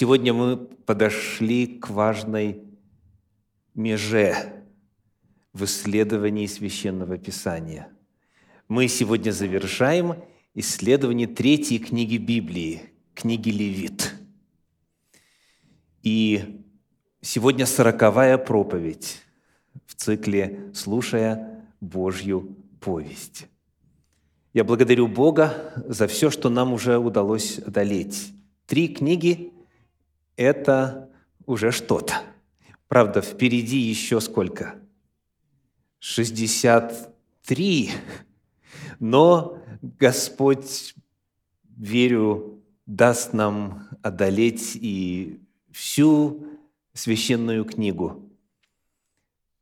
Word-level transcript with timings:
Сегодня 0.00 0.32
мы 0.32 0.56
подошли 0.56 1.66
к 1.66 1.90
важной 1.90 2.62
меже 3.74 4.64
в 5.52 5.64
исследовании 5.66 6.46
Священного 6.46 7.18
Писания. 7.18 7.92
Мы 8.66 8.88
сегодня 8.88 9.30
завершаем 9.30 10.14
исследование 10.54 11.26
третьей 11.26 11.78
книги 11.78 12.16
Библии, 12.16 12.80
книги 13.12 13.50
Левит. 13.50 14.14
И 16.02 16.64
сегодня 17.20 17.66
сороковая 17.66 18.38
проповедь 18.38 19.20
в 19.84 19.94
цикле 19.96 20.70
«Слушая 20.72 21.62
Божью 21.82 22.56
повесть». 22.80 23.48
Я 24.54 24.64
благодарю 24.64 25.08
Бога 25.08 25.74
за 25.86 26.06
все, 26.06 26.30
что 26.30 26.48
нам 26.48 26.72
уже 26.72 26.96
удалось 26.96 27.58
одолеть. 27.58 28.32
Три 28.66 28.88
книги– 28.88 29.52
это 30.40 31.10
уже 31.44 31.70
что-то. 31.70 32.22
Правда, 32.88 33.20
впереди 33.20 33.76
еще 33.76 34.20
сколько? 34.22 34.80
63. 35.98 37.90
Но 38.98 39.62
Господь, 39.82 40.94
верю, 41.76 42.64
даст 42.86 43.34
нам 43.34 43.88
одолеть 44.02 44.76
и 44.76 45.40
всю 45.70 46.46
священную 46.94 47.66
книгу 47.66 48.26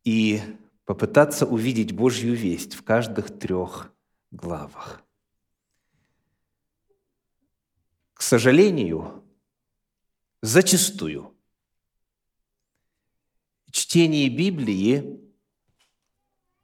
и 0.05 0.41
попытаться 0.85 1.45
увидеть 1.45 1.91
Божью 1.93 2.35
весть 2.35 2.75
в 2.75 2.85
каждых 2.85 3.37
трех 3.37 3.93
главах. 4.31 5.03
К 8.15 8.23
сожалению, 8.23 9.25
зачастую 10.43 11.35
чтение 13.71 14.29
Библии 14.29 15.21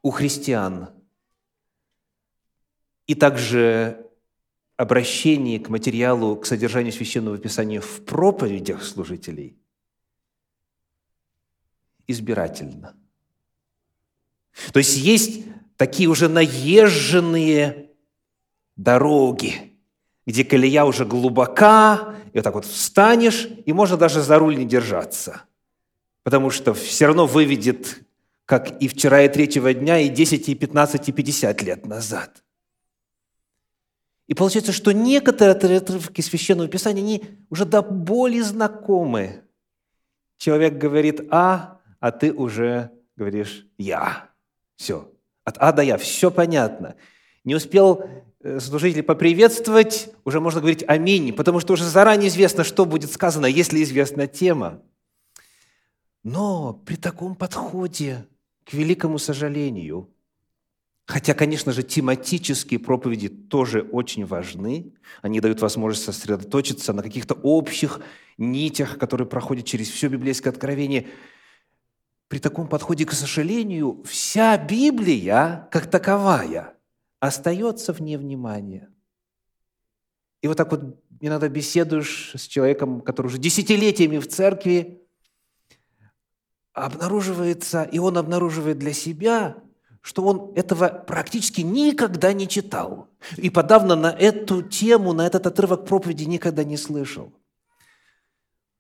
у 0.03 0.11
христиан 0.11 0.91
и 3.06 3.14
также 3.14 4.11
обращение 4.77 5.61
к 5.61 5.69
материалу, 5.69 6.36
к 6.36 6.47
содержанию 6.47 6.92
Священного 6.92 7.39
Писания 7.39 7.80
в 7.80 8.05
проповедях 8.05 8.83
служителей 8.83 9.58
избирательно. 12.06 12.97
То 14.72 14.78
есть 14.78 14.97
есть 14.97 15.45
такие 15.77 16.08
уже 16.08 16.28
наезженные 16.28 17.91
дороги, 18.77 19.73
где 20.27 20.44
колея 20.44 20.84
уже 20.84 21.05
глубока, 21.05 22.14
и 22.33 22.39
вот 22.39 22.44
так 22.44 22.55
вот 22.55 22.64
встанешь, 22.64 23.48
и 23.64 23.72
можно 23.72 23.97
даже 23.97 24.22
за 24.22 24.39
руль 24.39 24.56
не 24.56 24.64
держаться, 24.64 25.42
потому 26.22 26.50
что 26.50 26.75
все 26.75 27.06
равно 27.06 27.27
выведет, 27.27 28.00
как 28.45 28.80
и 28.83 28.89
вчера, 28.89 29.22
и 29.22 29.28
третьего 29.28 29.72
дня, 29.75 30.00
и 30.00 30.08
10, 30.08 30.48
и 30.48 30.55
15, 30.55 31.08
и 31.08 31.12
50 31.12 31.62
лет 31.62 31.86
назад. 31.86 32.42
И 34.27 34.34
получается, 34.34 34.72
что 34.72 34.92
некоторые 34.92 35.78
отрывки 35.78 36.22
Священного 36.22 36.69
Писания, 36.69 37.02
они 37.02 37.25
уже 37.50 37.67
до 37.67 37.83
боли 37.83 38.41
знакомы. 38.41 39.42
Человек 40.39 40.78
говорит 40.78 41.28
«а», 41.30 41.80
а 42.00 42.11
ты 42.11 42.33
уже 42.33 42.91
говоришь 43.17 43.67
«я». 43.77 44.30
Все. 44.77 45.11
От 45.45 45.56
А 45.58 45.72
до 45.72 45.83
Я. 45.83 45.98
Все 45.98 46.30
понятно. 46.30 46.97
Не 47.45 47.55
успел 47.55 48.08
э, 48.44 48.60
служитель 48.60 49.02
поприветствовать, 49.02 50.10
уже 50.24 50.40
можно 50.40 50.60
говорить 50.60 50.84
«Аминь», 50.86 51.32
потому 51.32 51.58
что 51.58 51.72
уже 51.72 51.84
заранее 51.84 52.28
известно, 52.28 52.62
что 52.62 52.84
будет 52.84 53.10
сказано, 53.10 53.46
если 53.46 53.82
известна 53.82 54.28
тема. 54.28 54.80
Но 56.22 56.72
при 56.86 56.94
таком 56.94 57.34
подходе, 57.34 58.27
к 58.64 58.72
великому 58.72 59.18
сожалению, 59.18 60.08
хотя, 61.06 61.34
конечно 61.34 61.72
же, 61.72 61.83
тематические 61.83 62.78
проповеди 62.78 63.28
тоже 63.28 63.83
очень 63.83 64.24
важны, 64.24 64.92
они 65.22 65.40
дают 65.40 65.60
возможность 65.60 66.04
сосредоточиться 66.04 66.92
на 66.92 67.02
каких-то 67.02 67.34
общих 67.34 68.00
нитях, 68.38 68.98
которые 68.98 69.27
проходят 69.27 69.66
через 69.66 69.88
все 69.88 70.08
библейское 70.08 70.52
откровение– 70.52 71.08
при 72.28 72.38
таком 72.40 72.66
подходе, 72.66 73.04
к 73.04 73.12
сожалению, 73.12 74.02
вся 74.04 74.56
Библия, 74.56 75.68
как 75.70 75.88
таковая, 75.88 76.73
остается 77.27 77.92
вне 77.92 78.18
внимания. 78.18 78.90
И 80.42 80.48
вот 80.48 80.57
так 80.57 80.70
вот 80.70 81.01
иногда 81.20 81.48
беседуешь 81.48 82.33
с 82.35 82.42
человеком, 82.42 83.01
который 83.01 83.29
уже 83.29 83.39
десятилетиями 83.39 84.18
в 84.18 84.29
церкви, 84.29 85.01
обнаруживается, 86.74 87.84
и 87.84 87.98
он 87.98 88.18
обнаруживает 88.18 88.79
для 88.79 88.92
себя, 88.92 89.57
что 90.01 90.23
он 90.24 90.52
этого 90.55 90.89
практически 90.89 91.63
никогда 91.63 92.33
не 92.33 92.46
читал. 92.46 93.08
И 93.39 93.48
подавно 93.48 93.96
на 93.96 94.11
эту 94.11 94.61
тему, 94.61 95.13
на 95.13 95.27
этот 95.27 95.46
отрывок 95.46 95.86
проповеди 95.86 96.24
никогда 96.24 96.63
не 96.63 96.77
слышал. 96.77 97.33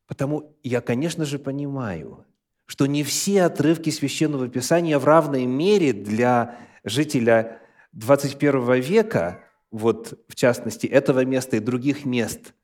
Потому 0.06 0.54
я, 0.62 0.82
конечно 0.82 1.24
же, 1.24 1.38
понимаю, 1.38 2.26
что 2.66 2.84
не 2.84 3.02
все 3.04 3.44
отрывки 3.44 3.88
Священного 3.88 4.48
Писания 4.48 4.98
в 4.98 5.04
равной 5.04 5.46
мере 5.46 5.92
для 5.92 6.58
жителя 6.82 7.62
21 7.94 8.80
века, 8.80 9.40
вот 9.70 10.20
в 10.28 10.34
частности 10.34 10.86
этого 10.86 11.24
места 11.24 11.56
и 11.56 11.60
других 11.60 12.04
мест, 12.04 12.54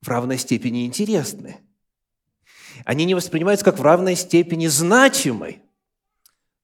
в 0.00 0.08
равной 0.08 0.38
степени 0.38 0.86
интересны. 0.86 1.58
Они 2.84 3.04
не 3.04 3.14
воспринимаются 3.14 3.64
как 3.64 3.78
в 3.78 3.82
равной 3.82 4.16
степени 4.16 4.66
значимы. 4.66 5.62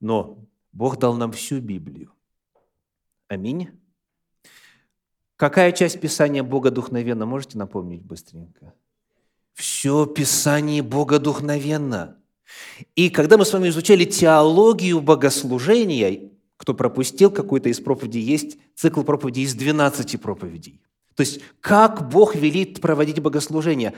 Но 0.00 0.38
Бог 0.72 0.98
дал 0.98 1.14
нам 1.14 1.32
всю 1.32 1.60
Библию. 1.60 2.12
Аминь. 3.28 3.68
Какая 5.36 5.70
часть 5.72 6.00
Писания 6.00 6.42
Бога 6.42 6.70
духновенна? 6.70 7.26
Можете 7.26 7.58
напомнить 7.58 8.02
быстренько? 8.02 8.74
Все 9.52 10.06
Писание 10.06 10.82
Бога 10.82 11.18
духновенно. 11.18 12.16
И 12.96 13.10
когда 13.10 13.36
мы 13.36 13.44
с 13.44 13.52
вами 13.52 13.68
изучали 13.68 14.04
теологию 14.04 15.00
богослужения, 15.00 16.30
кто 16.58 16.74
пропустил 16.74 17.30
какую-то 17.30 17.70
из 17.70 17.80
проповедей, 17.80 18.20
есть 18.20 18.58
цикл 18.74 19.02
проповедей 19.02 19.44
из 19.44 19.54
12 19.54 20.20
проповедей. 20.20 20.82
То 21.14 21.22
есть, 21.22 21.40
как 21.60 22.10
Бог 22.10 22.34
велит 22.34 22.80
проводить 22.80 23.20
богослужение. 23.20 23.94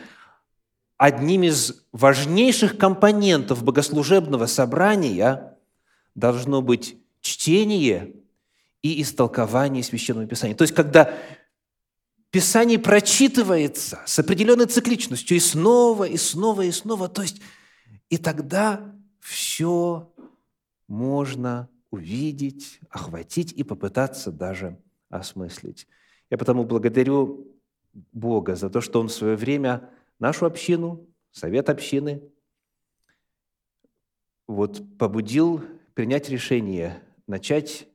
Одним 0.97 1.43
из 1.43 1.87
важнейших 1.93 2.79
компонентов 2.79 3.65
богослужебного 3.65 4.47
собрания 4.47 5.57
должно 6.15 6.61
быть 6.61 6.97
чтение 7.23 8.15
и 8.83 9.03
истолкование 9.03 9.83
Священного 9.83 10.27
Писания. 10.27 10.55
То 10.55 10.63
есть, 10.63 10.75
когда 10.75 11.15
Писание 12.31 12.79
прочитывается 12.79 14.01
с 14.07 14.19
определенной 14.19 14.67
цикличностью 14.67 15.37
и 15.37 15.41
снова, 15.41 16.05
и 16.05 16.17
снова, 16.17 16.63
и 16.63 16.71
снова, 16.71 17.09
то 17.09 17.23
есть 17.23 17.41
и 18.11 18.19
тогда 18.19 18.95
все 19.19 20.13
можно 20.87 21.69
увидеть, 21.91 22.81
охватить 22.89 23.53
и 23.53 23.63
попытаться 23.65 24.31
даже 24.31 24.79
осмыслить. 25.09 25.87
Я 26.31 26.39
потому 26.39 26.65
благодарю 26.65 27.49
Бога 28.13 28.55
за 28.55 28.71
то, 28.71 28.81
что 28.81 29.01
Он 29.01 29.09
в 29.09 29.13
свое 29.13 29.37
время 29.37 29.91
нашу 30.19 30.47
общину, 30.47 31.07
совет 31.33 31.69
общины, 31.69 32.23
вот 34.47 34.83
побудил 34.99 35.63
принять 35.95 36.29
решение 36.29 37.03
начать 37.27 37.89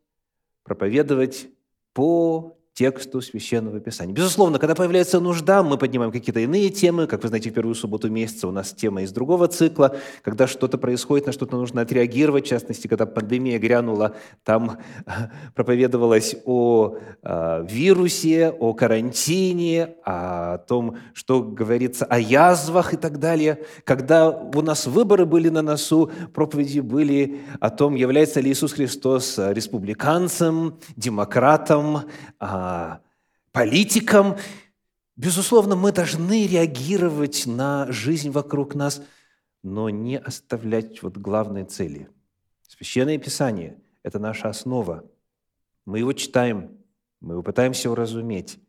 проповедовать 0.64 1.50
по 1.94 2.55
тексту 2.76 3.22
Священного 3.22 3.80
Писания. 3.80 4.14
Безусловно, 4.14 4.60
когда 4.60 4.76
появляется 4.76 5.22
нужда, 5.22 5.64
мы 5.64 5.78
поднимаем 5.78 6.12
какие-то 6.12 6.42
иные 6.42 6.70
темы. 6.70 7.08
Как 7.08 7.24
вы 7.24 7.30
знаете, 7.30 7.50
в 7.50 7.54
первую 7.54 7.74
субботу 7.74 8.10
месяца 8.10 8.50
у 8.50 8.52
нас 8.52 8.74
тема 8.74 9.02
из 9.04 9.14
другого 9.14 9.48
цикла. 9.48 9.96
Когда 10.24 10.46
что-то 10.46 10.78
происходит, 10.78 11.26
на 11.26 11.32
что-то 11.32 11.56
нужно 11.56 11.82
отреагировать, 11.82 12.46
в 12.46 12.50
частности, 12.50 12.88
когда 12.88 13.06
пандемия 13.06 13.60
грянула, 13.60 14.16
там 14.44 14.78
проповедовалось 15.56 16.36
о 16.44 16.98
э, 17.24 17.66
вирусе, 17.70 18.50
о 18.52 18.74
карантине, 18.74 19.96
о 20.04 20.58
том, 20.58 20.98
что 21.14 21.44
говорится 21.44 22.04
о 22.04 22.20
язвах 22.20 22.94
и 22.94 22.98
так 22.98 23.20
далее. 23.20 23.60
Когда 23.86 24.30
у 24.30 24.62
нас 24.62 24.86
выборы 24.86 25.26
были 25.26 25.48
на 25.48 25.62
носу, 25.62 26.12
проповеди 26.34 26.82
были 26.82 27.40
о 27.62 27.70
том, 27.70 27.96
является 27.96 28.42
ли 28.42 28.52
Иисус 28.52 28.74
Христос 28.74 29.38
республиканцем, 29.38 30.78
демократом, 30.98 32.02
э, 32.42 32.65
политикам. 33.52 34.38
Безусловно, 35.16 35.76
мы 35.76 35.92
должны 35.92 36.46
реагировать 36.48 37.46
на 37.46 37.92
жизнь 37.92 38.30
вокруг 38.30 38.76
нас, 38.76 39.02
но 39.64 39.90
не 39.90 40.18
оставлять 40.18 41.02
вот 41.02 41.18
главной 41.18 41.64
цели. 41.64 42.10
Священное 42.68 43.18
Писание– 43.18 43.78
это 44.04 44.20
наша 44.20 44.50
основа. 44.50 45.10
Мы 45.86 46.00
его 46.00 46.14
читаем, 46.14 46.78
мы 47.22 47.36
его 47.36 47.44
пытаемся 47.44 47.90
уразуметь. 47.90 48.60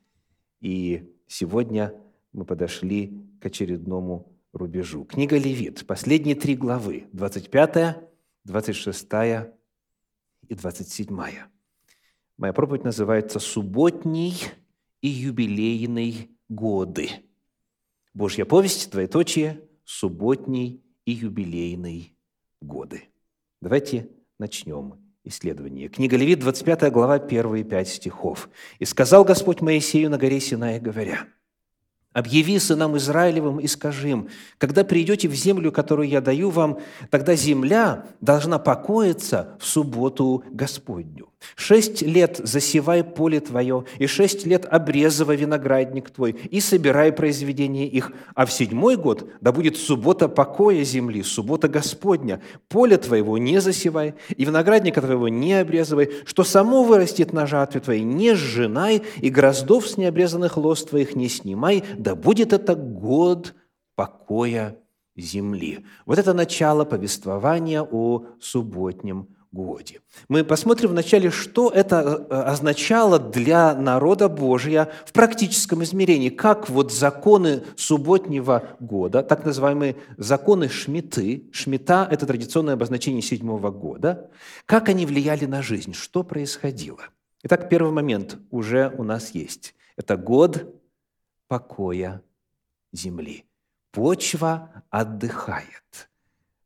И 0.60 1.12
сегодня 1.26 1.92
мы 2.32 2.44
подошли 2.44 3.20
к 3.40 3.46
очередному 3.46 4.32
рубежу. 4.52 5.04
Книга 5.04 5.37
Левит, 5.37 5.87
последние 5.87 6.34
три 6.34 6.54
главы, 6.54 7.08
25, 7.12 7.96
26 8.44 9.06
и 10.49 10.54
27. 10.54 11.55
Моя 12.38 12.52
проповедь 12.52 12.84
называется 12.84 13.38
«Субботний 13.38 14.34
и 15.00 15.08
юбилейный 15.08 16.30
годы». 16.50 17.08
Божья 18.12 18.44
повесть, 18.44 18.90
двоеточие, 18.90 19.62
субботний 19.84 20.82
и 21.06 21.12
юбилейный 21.12 22.14
годы. 22.60 23.04
Давайте 23.62 24.10
начнем 24.38 25.00
исследование. 25.24 25.88
Книга 25.88 26.18
Левит, 26.18 26.40
25 26.40 26.92
глава, 26.92 27.18
первые 27.18 27.64
пять 27.64 27.88
стихов. 27.88 28.50
«И 28.80 28.84
сказал 28.84 29.24
Господь 29.24 29.62
Моисею 29.62 30.10
на 30.10 30.18
горе 30.18 30.38
Синай, 30.38 30.78
говоря, 30.78 31.26
Объяви 32.16 32.58
сынам 32.58 32.96
Израилевым 32.96 33.60
и 33.60 33.66
скажи 33.66 34.08
им, 34.08 34.28
когда 34.56 34.84
придете 34.84 35.28
в 35.28 35.34
землю, 35.34 35.70
которую 35.70 36.08
я 36.08 36.22
даю 36.22 36.48
вам, 36.48 36.78
тогда 37.10 37.34
земля 37.34 38.06
должна 38.22 38.58
покоиться 38.58 39.58
в 39.60 39.66
субботу 39.66 40.42
Господню. 40.50 41.28
Шесть 41.54 42.02
лет 42.02 42.40
засевай 42.42 43.04
поле 43.04 43.40
твое, 43.40 43.84
и 43.98 44.06
шесть 44.06 44.46
лет 44.46 44.64
обрезывай 44.64 45.36
виноградник 45.36 46.10
твой, 46.10 46.32
и 46.32 46.60
собирай 46.60 47.12
произведения 47.12 47.86
их. 47.86 48.12
А 48.34 48.46
в 48.46 48.52
седьмой 48.52 48.96
год 48.96 49.28
да 49.40 49.52
будет 49.52 49.76
суббота 49.76 50.28
покоя 50.28 50.82
земли, 50.82 51.22
суббота 51.22 51.68
Господня. 51.68 52.42
Поле 52.68 52.96
твоего 52.96 53.36
не 53.36 53.60
засевай, 53.60 54.14
и 54.34 54.44
виноградника 54.44 55.00
твоего 55.02 55.28
не 55.28 55.54
обрезывай, 55.54 56.10
что 56.24 56.42
само 56.42 56.84
вырастет 56.84 57.32
на 57.32 57.46
жатве 57.46 57.80
твоей, 57.80 58.02
не 58.02 58.34
сжинай, 58.34 59.02
и 59.20 59.28
гроздов 59.28 59.86
с 59.86 59.96
необрезанных 59.96 60.56
лоз 60.56 60.84
твоих 60.84 61.14
не 61.16 61.28
снимай, 61.28 61.84
да 61.98 62.14
будет 62.14 62.54
это 62.54 62.74
год 62.74 63.54
покоя 63.94 64.78
земли. 65.16 65.84
Вот 66.06 66.18
это 66.18 66.32
начало 66.32 66.84
повествования 66.84 67.82
о 67.82 68.26
субботнем 68.40 69.35
годе. 69.56 70.00
Мы 70.28 70.44
посмотрим 70.44 70.90
вначале, 70.90 71.30
что 71.30 71.70
это 71.70 72.26
э, 72.28 72.34
означало 72.34 73.18
для 73.18 73.74
народа 73.74 74.28
Божия 74.28 74.92
в 75.06 75.12
практическом 75.12 75.82
измерении, 75.82 76.28
как 76.28 76.68
вот 76.68 76.92
законы 76.92 77.64
субботнего 77.76 78.76
года, 78.80 79.22
так 79.22 79.44
называемые 79.44 79.96
законы 80.18 80.68
Шмиты, 80.68 81.48
Шмита– 81.52 82.06
это 82.10 82.26
традиционное 82.26 82.74
обозначение 82.74 83.22
седьмого 83.22 83.70
года, 83.70 84.30
как 84.66 84.88
они 84.88 85.06
влияли 85.06 85.46
на 85.46 85.62
жизнь, 85.62 85.94
что 85.94 86.22
происходило. 86.22 87.00
Итак, 87.42 87.68
первый 87.70 87.92
момент 87.92 88.38
уже 88.50 88.94
у 88.98 89.02
нас 89.02 89.30
есть. 89.30 89.74
Это 89.96 90.16
год 90.16 90.74
покоя 91.48 92.22
земли. 92.92 93.44
Почва 93.92 94.84
отдыхает. 94.90 96.10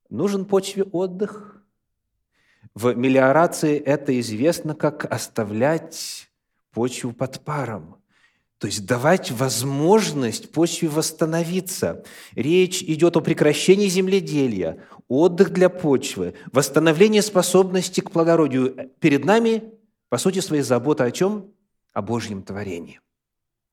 Нужен 0.08 0.44
почве 0.44 0.82
отдых– 0.82 1.56
в 2.74 2.94
мелиорации 2.94 3.78
это 3.78 4.18
известно 4.20 4.74
как 4.74 5.04
оставлять 5.10 6.28
почву 6.72 7.12
под 7.12 7.40
паром, 7.40 7.96
то 8.58 8.66
есть 8.66 8.86
давать 8.86 9.30
возможность 9.30 10.52
почве 10.52 10.88
восстановиться. 10.88 12.04
Речь 12.34 12.82
идет 12.82 13.16
о 13.16 13.22
прекращении 13.22 13.88
земледелия, 13.88 14.84
отдых 15.08 15.50
для 15.50 15.68
почвы, 15.70 16.34
восстановление 16.52 17.22
способности 17.22 18.00
к 18.00 18.10
плодородию. 18.10 18.90
Перед 19.00 19.24
нами, 19.24 19.72
по 20.08 20.18
сути 20.18 20.40
своей, 20.40 20.62
забота 20.62 21.04
о 21.04 21.10
чем? 21.10 21.52
О 21.92 22.02
Божьем 22.02 22.42
творении. 22.42 23.00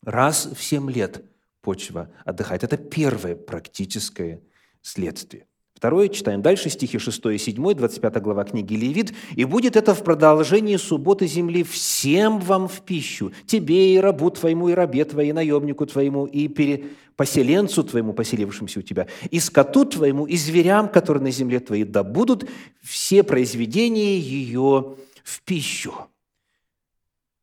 Раз 0.04 0.46
в 0.46 0.64
семь 0.64 0.90
лет 0.90 1.24
почва 1.62 2.10
отдыхает. 2.24 2.64
Это 2.64 2.78
первое 2.78 3.36
практическое 3.36 4.42
следствие. 4.82 5.48
Второе, 5.78 6.10
читаем 6.10 6.42
дальше, 6.42 6.72
стихи 6.72 6.98
6 6.98 7.28
и 7.28 7.38
7, 7.38 7.74
25 7.76 8.20
глава 8.24 8.46
книги 8.46 8.74
Левит. 8.74 9.14
«И 9.36 9.46
будет 9.46 9.76
это 9.76 9.94
в 9.94 10.04
продолжении 10.04 10.76
субботы 10.76 11.28
земли 11.28 11.62
всем 11.62 12.40
вам 12.40 12.68
в 12.68 12.82
пищу, 12.82 13.32
тебе 13.46 13.94
и 13.94 14.00
рабу 14.00 14.32
твоему, 14.32 14.70
и 14.70 14.74
рабе 14.74 15.06
твоей, 15.06 15.30
и 15.30 15.34
наемнику 15.34 15.86
твоему, 15.86 16.26
и 16.26 16.48
пере... 16.48 16.86
поселенцу 17.16 17.84
твоему, 17.84 18.14
поселившемуся 18.14 18.80
у 18.80 18.82
тебя, 18.82 19.06
и 19.30 19.40
скоту 19.40 19.86
твоему, 19.86 20.26
и 20.26 20.36
зверям, 20.36 20.90
которые 20.90 21.22
на 21.22 21.30
земле 21.30 21.60
твоей, 21.60 21.84
да 21.84 22.04
будут 22.04 22.50
все 22.82 23.22
произведения 23.22 24.18
ее 24.18 24.96
в 25.24 25.44
пищу». 25.44 25.94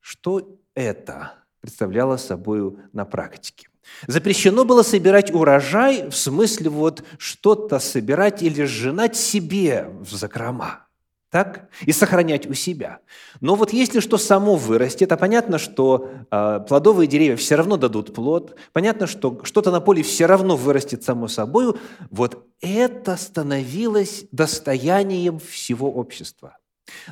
Что 0.00 0.58
это 0.74 1.34
представляло 1.60 2.16
собой 2.16 2.76
на 2.92 3.04
практике? 3.04 3.68
Запрещено 4.06 4.64
было 4.64 4.82
собирать 4.82 5.32
урожай, 5.32 6.08
в 6.08 6.16
смысле 6.16 6.70
вот 6.70 7.04
что-то 7.18 7.78
собирать 7.78 8.42
или 8.42 8.64
сжинать 8.64 9.16
себе 9.16 9.88
в 10.00 10.14
закрома, 10.14 10.86
так? 11.30 11.68
И 11.82 11.92
сохранять 11.92 12.46
у 12.46 12.54
себя. 12.54 12.98
Но 13.40 13.54
вот 13.54 13.72
если 13.72 14.00
что 14.00 14.18
само 14.18 14.56
вырастет, 14.56 15.10
а 15.12 15.16
понятно, 15.16 15.58
что 15.58 16.10
э, 16.30 16.60
плодовые 16.68 17.06
деревья 17.06 17.36
все 17.36 17.56
равно 17.56 17.76
дадут 17.76 18.14
плод, 18.14 18.56
понятно, 18.72 19.06
что 19.06 19.40
что-то 19.44 19.70
на 19.70 19.80
поле 19.80 20.02
все 20.02 20.26
равно 20.26 20.56
вырастет 20.56 21.02
само 21.02 21.28
собой, 21.28 21.74
вот 22.10 22.46
это 22.60 23.16
становилось 23.16 24.26
достоянием 24.32 25.38
всего 25.38 25.90
общества 25.90 26.58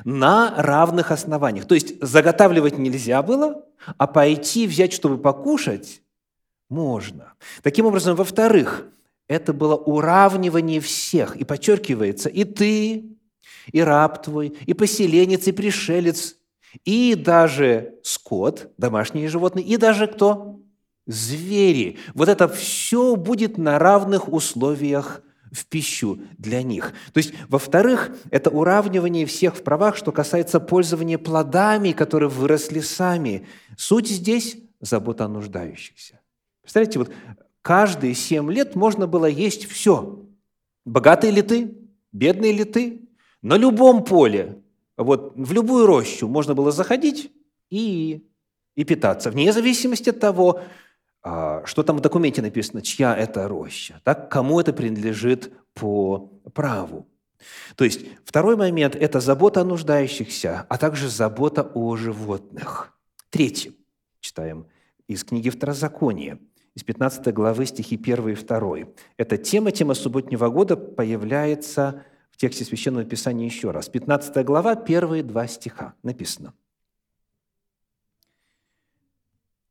на 0.05 0.53
равных 0.57 1.11
основаниях. 1.11 1.65
То 1.65 1.75
есть 1.75 2.01
заготавливать 2.01 2.77
нельзя 2.77 3.21
было, 3.21 3.65
а 3.97 4.07
пойти 4.07 4.67
взять, 4.67 4.93
чтобы 4.93 5.17
покушать, 5.17 6.02
можно. 6.73 7.33
Таким 7.61 7.85
образом, 7.85 8.15
во-вторых, 8.15 8.85
это 9.27 9.53
было 9.53 9.75
уравнивание 9.75 10.79
всех. 10.79 11.35
И 11.35 11.43
подчеркивается, 11.43 12.29
и 12.29 12.43
ты, 12.43 13.05
и 13.71 13.81
раб 13.81 14.23
твой, 14.23 14.49
и 14.65 14.73
поселенец, 14.73 15.47
и 15.47 15.51
пришелец, 15.51 16.35
и 16.83 17.15
даже 17.15 17.95
скот, 18.03 18.71
домашние 18.77 19.29
животные, 19.29 19.65
и 19.65 19.77
даже 19.77 20.07
кто? 20.07 20.59
Звери. 21.05 21.97
Вот 22.13 22.29
это 22.29 22.47
все 22.47 23.15
будет 23.15 23.57
на 23.57 23.77
равных 23.77 24.31
условиях 24.31 25.21
в 25.51 25.65
пищу 25.67 26.19
для 26.37 26.63
них. 26.63 26.93
То 27.13 27.19
есть, 27.19 27.33
во-вторых, 27.47 28.11
это 28.31 28.49
уравнивание 28.49 29.25
всех 29.25 29.55
в 29.55 29.63
правах, 29.63 29.95
что 29.95 30.11
касается 30.11 30.59
пользования 30.59 31.19
плодами, 31.19 31.91
которые 31.91 32.29
выросли 32.29 32.79
сами. 32.79 33.45
Суть 33.77 34.07
здесь– 34.07 34.57
забота 34.79 35.25
о 35.25 35.27
нуждающихся. 35.27 36.19
Представляете, 36.63 36.99
вот 36.99 37.11
каждые 37.61 38.15
семь 38.15 38.51
лет 38.51 38.75
можно 38.75 39.05
было 39.05 39.25
есть 39.25 39.69
все. 39.69 40.25
Богатый 40.85 41.29
ли 41.29 41.41
ты, 41.41 41.77
бедный 42.11 42.53
ли 42.53 42.63
ты, 42.63 43.01
на 43.41 43.57
любом 43.57 44.05
поле, 44.05 44.61
вот 44.95 45.33
в 45.35 45.51
любую 45.51 45.85
рощу 45.85 46.27
можно 46.27 46.55
было 46.55 46.71
заходить 46.71 47.31
и, 47.69 48.25
и 48.75 48.83
питаться, 48.85 49.29
вне 49.29 49.51
зависимости 49.51 50.09
от 50.09 50.19
того, 50.19 50.61
а, 51.21 51.65
что 51.65 51.83
там 51.83 51.97
в 51.97 52.01
документе 52.01 52.41
написано, 52.41 52.81
чья 52.81 53.15
это 53.15 53.47
роща, 53.47 53.99
так, 54.03 54.31
кому 54.31 54.59
это 54.59 54.71
принадлежит 54.71 55.51
по 55.73 56.31
праву. 56.53 57.07
То 57.75 57.83
есть 57.83 58.05
второй 58.23 58.55
момент– 58.55 58.95
это 58.99 59.19
забота 59.19 59.61
о 59.61 59.65
нуждающихся, 59.65 60.65
а 60.69 60.77
также 60.77 61.09
забота 61.09 61.63
о 61.73 61.97
животных. 61.97 62.97
Третий, 63.29 63.77
читаем 64.21 64.67
из 65.07 65.25
книги 65.25 65.49
Второзакония– 65.49 66.39
из 66.75 66.83
15 66.83 67.33
главы 67.33 67.65
стихи 67.65 67.95
1 67.95 68.29
и 68.29 68.35
2. 68.35 68.77
Эта 69.17 69.37
тема, 69.37 69.71
тема 69.71 69.93
субботнего 69.93 70.49
года, 70.49 70.75
появляется 70.75 72.03
в 72.31 72.37
тексте 72.37 72.65
Священного 72.65 73.05
Писания 73.05 73.45
еще 73.45 73.71
раз. 73.71 73.89
15 73.89 74.43
глава, 74.45 74.75
первые 74.75 75.23
два 75.23 75.47
стиха 75.47 75.93
написано. 76.01 76.53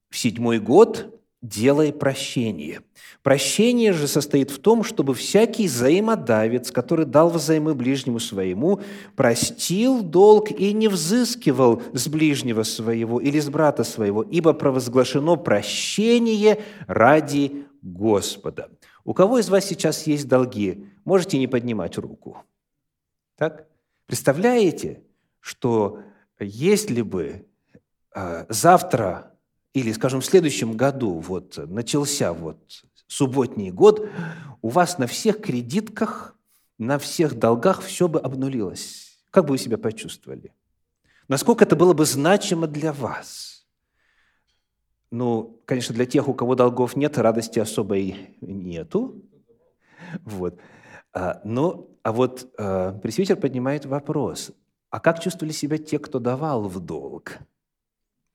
«В 0.09 0.17
седьмой 0.17 0.61
год 0.61 1.22
делай 1.43 1.93
прощение. 1.93 2.81
Прощение 3.23 3.93
же 3.93 4.07
состоит 4.07 4.51
в 4.51 4.59
том, 4.61 4.85
чтобы 4.85 5.15
всякий 5.15 5.67
взаимодавец, 5.67 6.71
который 6.71 7.05
дал 7.05 7.31
взаймы 7.31 7.75
ближнему 7.75 8.21
своему, 8.21 8.81
простил 9.17 10.03
долг 10.03 10.51
и 10.51 10.73
не 10.73 10.89
взыскивал 10.89 11.83
с 11.93 12.09
ближнего 12.09 12.63
своего 12.63 13.21
или 13.21 13.41
с 13.41 13.51
брата 13.51 13.85
своего, 13.85 14.23
ибо 14.23 14.53
провозглашено 14.53 15.37
прощение 15.37 16.61
ради 16.87 17.67
Господа. 17.83 18.71
У 19.05 19.13
кого 19.13 19.39
из 19.39 19.51
вас 19.51 19.65
сейчас 19.65 20.07
есть 20.07 20.29
долги? 20.29 20.87
Можете 21.05 21.39
не 21.39 21.49
поднимать 21.49 21.99
руку. 21.99 22.39
Так? 23.37 23.67
Представляете, 24.07 25.03
что 25.41 26.01
если 26.39 27.03
бы 27.03 27.47
э, 28.15 28.47
завтра 28.49 29.32
или, 29.75 29.93
скажем, 29.93 30.21
в 30.21 30.27
следующем 30.27 30.77
году 30.77 31.19
вот 31.19 31.57
начался 31.57 32.33
вот 32.33 32.85
субботний 33.07 33.71
год, 33.71 34.09
у 34.61 34.69
вас 34.69 34.99
на 34.99 35.07
всех 35.07 35.41
кредитках, 35.41 36.37
на 36.79 36.99
всех 36.99 37.39
долгах 37.39 37.83
все 37.83 38.09
бы 38.09 38.21
обнулилось. 38.21 39.19
Как 39.31 39.45
бы 39.45 39.51
вы 39.51 39.59
себя 39.59 39.79
почувствовали? 39.79 40.53
Насколько 41.29 41.65
это 41.65 41.77
было 41.77 41.95
бы 41.95 42.05
значимо 42.05 42.67
для 42.67 42.93
вас? 42.93 43.67
Ну, 45.11 45.61
конечно, 45.67 45.95
для 45.95 46.07
тех, 46.07 46.29
у 46.29 46.35
кого 46.35 46.55
долгов 46.55 46.97
нет, 46.97 47.19
радости 47.19 47.59
особой 47.59 48.37
нету. 48.41 49.23
Вот. 50.25 50.59
А, 51.13 51.41
но, 51.45 51.89
а 52.03 52.13
вот 52.13 52.51
а, 52.59 52.93
пресвитер 52.99 53.37
поднимает 53.37 53.85
вопрос, 53.85 54.53
а 54.91 55.01
как 55.01 55.21
чувствовали 55.21 55.53
себя 55.53 55.79
те, 55.79 55.99
кто 55.99 56.19
давал 56.19 56.69
в 56.69 56.81
долг? 56.81 57.39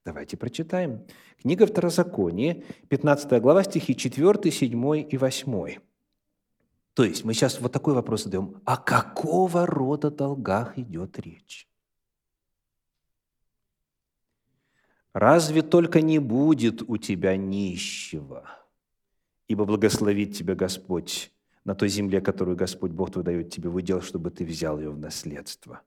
Давайте 0.08 0.38
прочитаем. 0.38 1.06
Книга 1.42 1.66
Второзакония, 1.66 2.64
15 2.88 3.42
глава, 3.42 3.62
стихи 3.66 3.94
4, 3.94 4.52
7 4.52 5.06
и 5.12 5.18
8. 5.18 5.80
То 6.94 7.04
есть 7.04 7.26
мы 7.26 7.34
сейчас 7.34 7.60
вот 7.60 7.74
такой 7.74 7.94
вопрос 7.94 8.24
задаем. 8.24 8.62
О 8.64 8.78
какого 8.78 9.66
рода 9.66 10.10
долгах 10.10 10.78
идет 10.78 11.20
речь? 11.20 11.68
Разве 15.12 15.62
только 15.62 16.00
не 16.00 16.20
будет 16.20 16.84
у 16.90 16.96
тебя 16.96 17.36
нищего, 17.36 18.48
ибо 19.50 19.66
благословит 19.66 20.38
тебя 20.38 20.56
Господь 20.56 21.34
на 21.66 21.76
той 21.76 21.90
земле, 21.90 22.22
которую 22.22 22.56
Господь 22.56 22.92
Бог 22.92 23.12
твой 23.12 23.26
дает 23.26 23.50
тебе 23.50 23.68
в 23.68 23.76
удел, 23.76 24.02
чтобы 24.02 24.32
ты 24.32 24.46
взял 24.46 24.80
ее 24.80 24.90
в 24.90 24.98
наследство. 24.98 25.82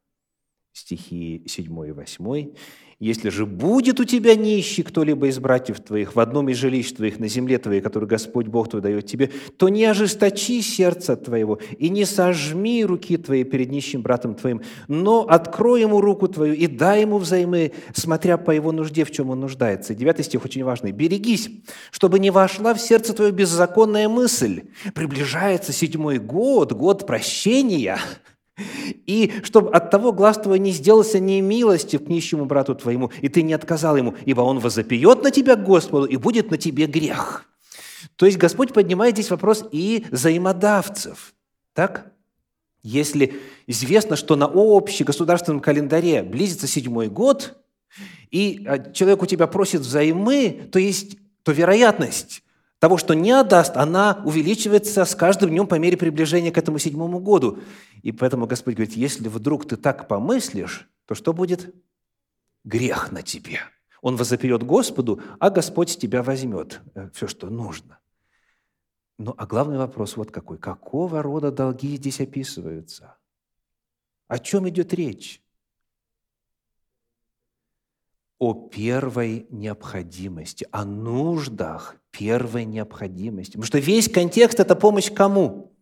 Стихи 0.73 1.43
7 1.47 1.89
и 1.89 1.93
8. 1.93 2.55
Если 3.01 3.31
же 3.31 3.47
будет 3.47 3.99
у 3.99 4.05
тебя 4.05 4.35
нищий 4.35 4.83
кто-либо 4.83 5.29
из 5.29 5.39
братьев 5.39 5.81
твоих 5.81 6.15
в 6.15 6.21
одном 6.21 6.51
из 6.51 6.59
жилищ 6.59 6.93
твоих 6.93 7.19
на 7.19 7.29
земле 7.29 7.57
твоей, 7.57 7.81
которую 7.81 8.11
Господь 8.11 8.47
Бог 8.47 8.69
твой 8.69 8.83
дает 8.83 9.07
тебе, 9.07 9.31
то 9.57 9.71
не 9.71 9.87
ожесточи 9.87 10.61
сердце 10.61 11.17
твоего 11.17 11.59
и 11.79 11.89
не 11.89 12.05
сожми 12.05 12.85
руки 12.85 13.17
твои 13.17 13.45
перед 13.45 13.71
нищим 13.71 14.03
братом 14.03 14.35
твоим, 14.35 14.61
но 14.87 15.23
открой 15.23 15.81
ему 15.81 16.03
руку 16.03 16.29
твою 16.29 16.53
и 16.53 16.67
дай 16.67 17.01
ему 17.01 17.17
взаймы, 17.17 17.73
смотря 17.95 18.37
по 18.37 18.51
его 18.51 18.71
нужде, 18.71 19.07
в 19.07 19.11
чем 19.11 19.31
он 19.31 19.41
нуждается. 19.41 19.95
Девятый 19.95 20.23
стих 20.23 20.45
очень 20.45 20.63
важный. 20.63 20.93
«Берегись, 20.93 21.49
чтобы 21.93 22.19
не 22.19 22.31
вошла 22.31 22.75
в 22.75 22.81
сердце 22.83 23.15
твое 23.15 23.33
беззаконная 23.33 24.11
мысль. 24.11 24.65
Приближается 24.95 25.73
седьмой 25.73 26.19
год, 26.19 26.75
год 26.75 27.07
прощения, 27.07 27.99
и 28.59 29.33
чтобы 29.43 29.71
от 29.71 29.91
того 29.91 30.13
глаз 30.13 30.39
твой 30.39 30.59
не 30.59 30.73
сделался 30.73 31.19
немилостив 31.19 32.05
к 32.05 32.09
нищему 32.09 32.45
брату 32.45 32.75
твоему, 32.75 33.11
и 33.21 33.29
ты 33.29 33.43
не 33.43 33.55
отказал 33.55 33.97
ему, 33.97 34.15
ибо 34.25 34.43
он 34.43 34.59
возопьет 34.59 35.23
на 35.23 35.31
тебя 35.31 35.57
к 35.57 35.65
Господу, 35.65 36.07
и 36.07 36.17
будет 36.17 36.51
на 36.51 36.59
тебе 36.59 36.87
грех». 36.87 37.47
То 38.17 38.27
есть 38.27 38.39
Господь 38.39 38.73
поднимает 38.73 39.15
здесь 39.15 39.31
вопрос 39.31 39.65
и 39.73 40.07
взаимодавцев. 40.11 41.35
Так? 41.75 42.13
Если 42.83 43.35
известно, 43.67 44.17
что 44.17 44.37
на 44.37 44.47
общегосударственном 44.47 45.61
календаре 45.61 46.23
близится 46.23 46.67
седьмой 46.67 47.09
год, 47.09 47.59
и 48.31 48.65
а, 48.67 48.79
человек 48.93 49.23
у 49.23 49.27
тебя 49.27 49.47
просит 49.47 49.83
взаймы, 49.83 50.69
то 50.73 50.79
есть 50.79 51.19
то 51.43 51.53
вероятность, 51.53 52.43
того, 52.81 52.97
что 52.97 53.15
не 53.15 53.31
отдаст, 53.31 53.77
она 53.77 54.21
увеличивается 54.25 55.05
с 55.05 55.15
каждым 55.15 55.51
днем 55.51 55.67
по 55.67 55.77
мере 55.77 55.97
приближения 55.97 56.51
к 56.51 56.59
этому 56.59 56.79
седьмому 56.79 57.21
году. 57.21 57.61
И 58.03 58.11
поэтому 58.11 58.47
Господь 58.47 58.75
говорит, 58.75 58.97
если 58.97 59.29
вдруг 59.29 59.69
ты 59.69 59.77
так 59.77 60.09
помыслишь, 60.09 60.89
то 61.05 61.15
что 61.15 61.33
будет? 61.33 61.73
Грех 62.65 63.13
на 63.13 63.23
тебе. 63.23 63.61
Он 64.01 64.17
возопьет 64.17 64.63
Господу, 64.63 65.21
а 65.39 65.51
Господь 65.51 65.91
с 65.91 65.97
тебя 65.97 66.23
возьмет 66.23 66.81
э, 66.95 67.11
все, 67.13 67.27
что 67.27 67.51
нужно. 67.51 67.99
Ну, 69.19 69.35
а 69.37 69.47
главный 69.47 69.77
вопрос 69.77 70.17
вот 70.17 70.31
какой. 70.31 70.57
Какого 70.57 71.23
рода 71.23 71.53
долги 71.53 71.97
здесь 71.97 72.21
описываются? 72.21 73.17
О 74.27 74.39
чем 74.39 74.67
идет 74.69 74.95
речь? 74.95 75.43
о 78.41 78.55
первой 78.55 79.47
необходимости, 79.51 80.67
о 80.73 80.87
нуждах 80.87 82.00
первой 82.11 82.65
необходимости. 82.65 83.53
Потому 83.53 83.67
что 83.67 83.79
весь 83.79 84.09
контекст– 84.09 84.61
это 84.61 84.75
помощь 84.75 85.11
кому? 85.11 85.73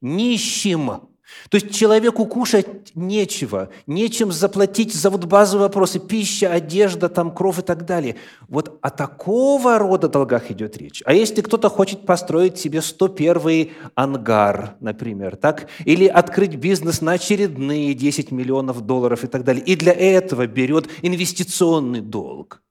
Нищим. 0.00 1.08
То 1.48 1.56
есть 1.56 1.74
человеку 1.74 2.26
кушать 2.26 2.94
нечего, 2.94 3.70
нечем 3.86 4.32
заплатить 4.32 4.92
за 4.94 5.10
вот 5.10 5.24
базовые 5.24 5.68
вопросы, 5.68 5.98
пища, 5.98 6.52
одежда, 6.52 7.08
там, 7.08 7.34
кровь 7.34 7.58
и 7.58 7.62
так 7.62 7.84
далее. 7.84 8.16
Вот 8.48 8.78
о 8.82 8.90
такого 8.90 9.78
рода 9.78 10.08
долгах 10.08 10.50
идет 10.50 10.76
речь. 10.76 11.02
А 11.06 11.14
если 11.14 11.40
кто-то 11.40 11.68
хочет 11.68 12.06
построить 12.06 12.58
себе 12.58 12.80
101-й 12.80 13.72
ангар, 13.94 14.76
например, 14.80 15.36
так, 15.36 15.68
или 15.84 16.06
открыть 16.06 16.56
бизнес 16.56 17.00
на 17.00 17.12
очередные 17.12 17.94
10 17.94 18.30
миллионов 18.30 18.82
долларов 18.82 19.24
и 19.24 19.26
так 19.26 19.44
далее, 19.44 19.64
и 19.64 19.76
для 19.76 19.92
этого 19.92 20.46
берет 20.46 20.88
инвестиционный 21.02 22.00
долг, 22.00 22.62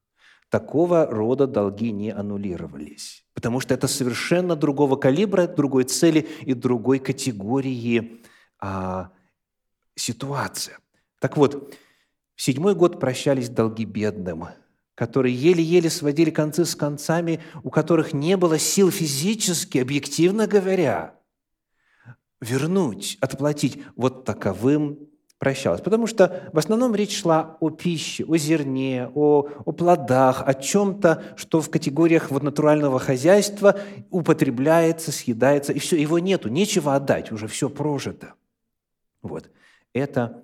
такого 0.52 1.06
рода 1.06 1.48
долги 1.48 1.92
не 1.94 2.12
аннулировались, 2.12 3.26
потому 3.34 3.62
что 3.62 3.74
это 3.74 3.88
совершенно 3.88 4.58
другого 4.58 4.98
калибра, 4.98 5.48
другой 5.48 5.86
цели 5.86 6.28
и 6.42 6.54
другой 6.54 7.00
категории 7.00 8.22
а, 8.60 9.12
ситуация. 9.96 10.78
Так 11.20 11.38
вот, 11.38 11.74
в 12.36 12.42
седьмой 12.42 12.76
год 12.76 13.00
прощались 13.00 13.48
долги 13.48 13.86
бедным, 13.86 14.50
которые 14.94 15.34
еле-еле 15.34 15.90
сводили 15.90 16.32
концы 16.32 16.66
с 16.66 16.76
концами, 16.76 17.40
у 17.64 17.70
которых 17.70 18.12
не 18.12 18.36
было 18.36 18.60
сил 18.60 18.92
физически, 18.92 19.78
объективно 19.78 20.48
говоря, 20.48 21.16
вернуть, 22.42 23.18
отплатить. 23.22 23.82
Вот 23.96 24.26
таковым 24.26 25.00
прощалось. 25.42 25.82
Потому 25.82 26.06
что 26.06 26.48
в 26.54 26.60
основном 26.60 26.94
речь 26.94 27.20
шла 27.20 27.58
о 27.60 27.72
пище, 27.72 28.24
о 28.28 28.38
зерне, 28.38 29.10
о, 29.16 29.48
о 29.66 29.72
плодах, 29.72 30.44
о 30.46 30.54
чем-то, 30.54 31.34
что 31.36 31.62
в 31.62 31.72
категориях 31.72 32.30
вот 32.30 32.44
натурального 32.44 33.00
хозяйства 33.00 33.80
употребляется, 34.12 35.12
съедается, 35.12 35.74
и 35.74 35.80
все, 35.80 36.00
его 36.00 36.20
нету, 36.20 36.48
нечего 36.50 36.94
отдать, 36.94 37.32
уже 37.32 37.48
все 37.48 37.72
прожито. 37.72 38.36
Вот. 39.24 39.50
Это, 39.94 40.44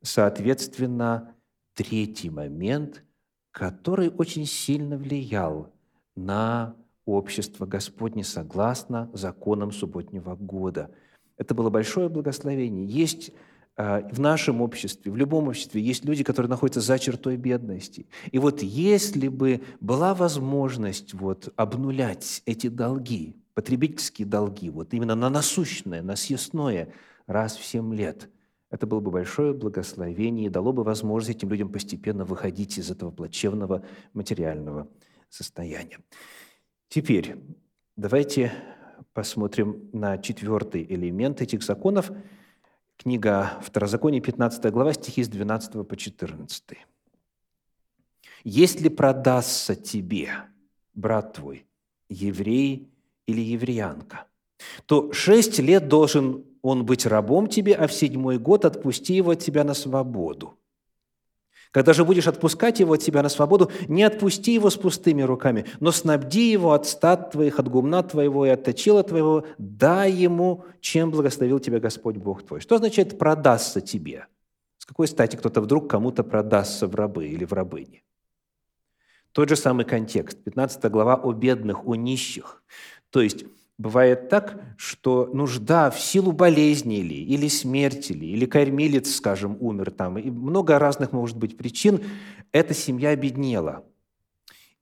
соответственно, 0.00 1.34
третий 1.74 2.30
момент, 2.30 3.02
который 3.50 4.10
очень 4.16 4.46
сильно 4.46 4.96
влиял 4.96 5.72
на 6.14 6.76
общество 7.04 7.66
Господне 7.66 8.22
согласно 8.22 9.10
законам 9.12 9.72
субботнего 9.72 10.36
года. 10.36 10.92
Это 11.36 11.52
было 11.52 11.68
большое 11.68 12.08
благословение. 12.08 12.86
Есть 12.86 13.32
в 13.76 14.20
нашем 14.20 14.62
обществе, 14.62 15.12
в 15.12 15.16
любом 15.16 15.48
обществе 15.48 15.82
есть 15.82 16.04
люди, 16.04 16.24
которые 16.24 16.48
находятся 16.48 16.80
за 16.80 16.98
чертой 16.98 17.36
бедности. 17.36 18.06
И 18.32 18.38
вот 18.38 18.62
если 18.62 19.28
бы 19.28 19.60
была 19.80 20.14
возможность 20.14 21.12
вот 21.12 21.52
обнулять 21.56 22.42
эти 22.46 22.68
долги, 22.68 23.36
потребительские 23.52 24.26
долги, 24.26 24.70
вот 24.70 24.94
именно 24.94 25.14
на 25.14 25.28
насущное, 25.28 26.02
на 26.02 26.16
съестное– 26.16 26.88
раз 27.26 27.56
в 27.56 27.64
семь 27.64 27.94
лет. 27.94 28.28
Это 28.70 28.86
было 28.86 29.00
бы 29.00 29.10
большое 29.10 29.52
благословение 29.52 30.46
и 30.46 30.50
дало 30.50 30.72
бы 30.72 30.82
возможность 30.82 31.38
этим 31.38 31.50
людям 31.50 31.70
постепенно 31.70 32.24
выходить 32.24 32.78
из 32.78 32.90
этого 32.90 33.10
плачевного 33.10 33.84
материального 34.12 34.88
состояния. 35.28 35.98
Теперь 36.88 37.36
давайте 37.96 38.52
посмотрим 39.12 39.88
на 39.92 40.18
четвертый 40.18 40.84
элемент 40.84 41.40
этих 41.40 41.62
законов. 41.62 42.10
Книга 42.96 43.58
Второзаконие, 43.62 44.20
15 44.20 44.72
глава, 44.72 44.92
стихи 44.92 45.22
с 45.22 45.28
12 45.28 45.86
по 45.86 45.96
14. 45.96 46.64
«Если 48.44 48.88
продастся 48.88 49.74
тебе, 49.74 50.30
брат 50.94 51.34
твой, 51.34 51.66
еврей 52.08 52.88
или 53.26 53.40
евреянка, 53.40 54.26
то 54.86 55.12
шесть 55.12 55.58
лет 55.58 55.88
должен 55.88 56.44
он 56.62 56.84
быть 56.84 57.06
рабом 57.06 57.48
тебе, 57.48 57.74
а 57.74 57.86
в 57.86 57.92
седьмой 57.92 58.38
год 58.38 58.64
отпусти 58.64 59.14
его 59.14 59.32
от 59.32 59.40
тебя 59.40 59.62
на 59.62 59.74
свободу. 59.74 60.58
Когда 61.76 61.92
же 61.92 62.06
будешь 62.06 62.26
отпускать 62.26 62.80
его 62.80 62.94
от 62.94 63.02
тебя 63.02 63.22
на 63.22 63.28
свободу, 63.28 63.70
не 63.86 64.02
отпусти 64.02 64.54
его 64.54 64.70
с 64.70 64.76
пустыми 64.78 65.20
руками, 65.20 65.66
но 65.78 65.92
снабди 65.92 66.50
его 66.50 66.72
от 66.72 66.86
стад 66.86 67.32
твоих, 67.32 67.58
от 67.58 67.68
гумна 67.68 68.02
твоего 68.02 68.46
и 68.46 68.48
от 68.48 68.64
точила 68.64 69.02
твоего, 69.02 69.44
дай 69.58 70.10
ему, 70.10 70.64
чем 70.80 71.10
благословил 71.10 71.58
тебя 71.58 71.78
Господь 71.78 72.16
Бог 72.16 72.46
твой. 72.46 72.60
Что 72.60 72.76
означает 72.76 73.18
«продастся 73.18 73.82
тебе»? 73.82 74.26
С 74.78 74.86
какой 74.86 75.06
стати 75.06 75.36
кто-то 75.36 75.60
вдруг 75.60 75.90
кому-то 75.90 76.24
продастся 76.24 76.86
в 76.86 76.94
рабы 76.94 77.26
или 77.26 77.44
в 77.44 77.52
рабыни? 77.52 78.02
Тот 79.32 79.50
же 79.50 79.56
самый 79.56 79.84
контекст, 79.84 80.42
15 80.44 80.90
глава 80.90 81.16
о 81.16 81.32
бедных, 81.34 81.86
о 81.86 81.94
нищих. 81.94 82.62
То 83.10 83.20
есть 83.20 83.44
Бывает 83.78 84.30
так, 84.30 84.58
что 84.78 85.28
нужда 85.34 85.90
в 85.90 86.00
силу 86.00 86.32
болезни 86.32 86.98
или, 86.98 87.14
или 87.14 87.48
смерти, 87.48 88.12
или, 88.12 88.24
или 88.26 88.46
кормилец, 88.46 89.14
скажем, 89.14 89.58
умер 89.60 89.90
там, 89.90 90.16
и 90.16 90.30
много 90.30 90.78
разных 90.78 91.12
может 91.12 91.36
быть 91.36 91.58
причин, 91.58 92.02
эта 92.52 92.72
семья 92.72 93.10
обеднела. 93.10 93.84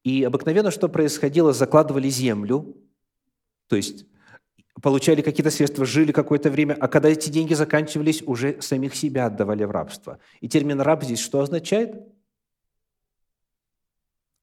И 0.04 0.22
обыкновенно 0.22 0.70
что 0.70 0.88
происходило? 0.88 1.52
Закладывали 1.52 2.08
землю, 2.08 2.76
то 3.66 3.74
есть 3.74 4.06
получали 4.80 5.22
какие-то 5.22 5.50
средства, 5.50 5.84
жили 5.84 6.12
какое-то 6.12 6.50
время, 6.50 6.76
а 6.78 6.86
когда 6.86 7.08
эти 7.08 7.30
деньги 7.30 7.54
заканчивались, 7.54 8.22
уже 8.22 8.60
самих 8.60 8.94
себя 8.94 9.26
отдавали 9.26 9.64
в 9.64 9.70
рабство. 9.70 10.18
И 10.40 10.48
термин 10.48 10.80
«раб» 10.80 11.02
здесь 11.02 11.20
что 11.20 11.40
означает? 11.40 11.96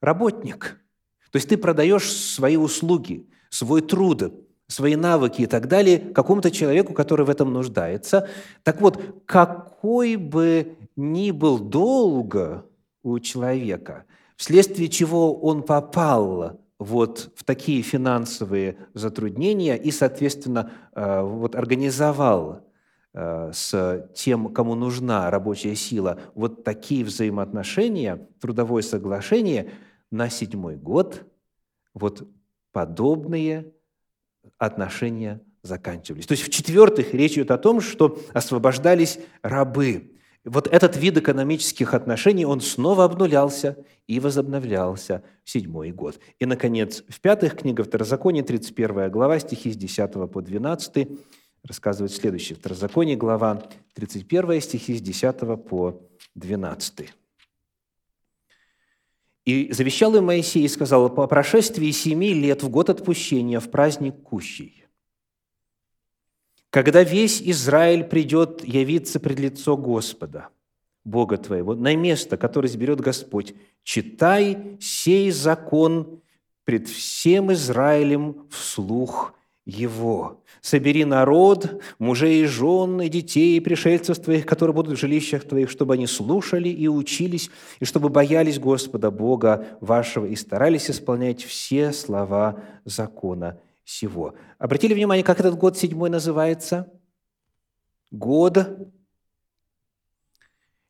Работник– 0.01 0.81
То 1.31 1.38
есть 1.38 1.48
ты 1.48 1.58
продаешь 1.58 2.12
свои 2.12 2.58
услуги, 2.58 3.29
свой 3.51 3.81
труд, 3.81 4.34
свои 4.67 4.96
навыки 4.96 5.43
и 5.43 5.46
так 5.46 5.67
далее 5.67 6.00
какому-то 6.00 6.50
человеку, 6.50 6.93
который 6.93 7.25
в 7.25 7.29
этом 7.29 7.53
нуждается. 7.53 8.27
Так 8.63 8.81
вот, 8.81 9.00
какой 9.25 10.15
бы 10.15 10.77
ни 10.96 11.31
был 11.31 11.60
долг 11.60 12.36
у 13.03 13.20
человека, 13.20 14.05
вследствие 14.38 14.88
чего 14.88 15.36
он 15.36 15.63
попал 15.63 16.60
вот 16.79 17.31
в 17.36 17.43
такие 17.43 17.84
финансовые 17.84 18.77
затруднения 18.93 19.75
и, 19.75 19.91
соответственно, 19.91 20.72
э, 20.96 21.22
вот 21.22 21.55
организовал 21.55 22.65
э, 23.13 23.51
с 23.53 24.10
тем, 24.15 24.51
кому 24.53 24.75
нужна 24.75 25.29
рабочая 25.29 25.75
сила, 25.75 26.17
вот 26.34 26.63
такие 26.63 27.03
взаимоотношения, 27.03 28.27
трудовое 28.39 28.81
соглашение 28.81 29.72
на 30.10 30.29
седьмой 30.29 30.75
год, 30.75 31.24
вот 31.93 32.27
подобные 32.72 33.72
отношения 34.58 35.42
заканчивались. 35.62 36.25
То 36.25 36.34
есть, 36.34 36.44
в-четвертых, 36.44 37.13
речь 37.13 37.34
идет 37.34 37.51
о 37.51 37.58
том, 37.58 37.82
что 37.82 38.20
освобождались 38.34 39.20
рабы 39.42 40.12
вот 40.44 40.68
этот 40.68 40.98
вид 40.98 41.18
экономических 41.18 41.94
отношений, 41.94 42.46
он 42.46 42.62
снова 42.62 43.04
обнулялся 43.04 43.78
и 44.08 44.20
возобновлялся 44.20 45.24
в 45.44 45.50
седьмой 45.50 45.92
год. 45.92 46.20
И, 46.40 46.46
наконец, 46.46 47.04
в 47.08 47.22
пятых 47.22 47.58
книгах 47.58 47.88
Второзакония, 47.88 48.44
31 48.44 49.12
глава, 49.12 49.38
стихи 49.40 49.72
с 49.72 49.78
10 49.78 50.32
по 50.32 50.42
12, 50.42 51.08
рассказывает 51.63 52.12
следующее. 52.12 52.58
Второзаконие, 52.58 53.16
глава 53.16 53.63
31, 53.94 54.62
стихи 54.62 54.98
с 54.98 55.01
10 55.01 55.63
по 55.63 56.01
12. 56.36 57.13
«И 59.46 59.72
завещал 59.72 60.16
им 60.16 60.26
Моисей 60.26 60.64
и 60.64 60.68
сказал, 60.68 61.10
по 61.10 61.28
прошествии 61.28 61.92
семи 61.92 62.34
лет 62.34 62.64
в 62.64 62.70
год 62.70 62.90
отпущения, 62.90 63.60
в 63.60 63.70
праздник 63.72 64.22
Кущий, 64.22 64.86
когда 66.70 67.04
весь 67.04 67.42
Израиль 67.42 68.06
придет 68.06 68.64
явиться 68.64 69.20
пред 69.20 69.40
лицо 69.40 69.76
Господа, 69.76 70.50
Бога 71.04 71.38
твоего, 71.38 71.76
на 71.76 71.96
место, 71.96 72.38
которое 72.38 72.68
изберет 72.68 73.02
Господь, 73.02 73.56
читай 73.84 74.78
сей 74.80 75.32
закон 75.32 76.22
пред 76.64 76.88
всем 76.88 77.52
Израилем 77.52 78.48
вслух 78.50 79.34
его. 79.65 80.44
Собери 80.62 81.06
народ, 81.06 81.82
мужей 82.00 82.44
и 82.44 82.46
жен, 82.46 83.01
и 83.01 83.10
детей, 83.10 83.58
и 83.58 83.60
пришельцев 83.60 84.20
твоих, 84.20 84.46
которые 84.46 84.74
будут 84.74 84.98
в 84.98 85.00
жилищах 85.00 85.44
твоих, 85.44 85.70
чтобы 85.70 85.94
они 85.94 86.08
слушали 86.08 86.70
и 86.70 86.88
учились, 86.88 87.50
и 87.80 87.86
чтобы 87.86 88.10
боялись 88.10 88.60
Господа 88.60 89.12
Бога 89.12 89.68
вашего 89.80 90.25
и 90.25 90.36
старались 90.36 90.89
исполнять 90.89 91.44
все 91.44 91.94
слова 91.94 92.63
закона 92.86 93.60
сего. 93.86 94.34
Обратили 94.58 94.94
внимание, 94.94 95.24
как 95.24 95.39
этот 95.39 95.56
год 95.56 95.77
седьмой 95.77 96.10
называется? 96.10 96.91
Год, 98.10 98.68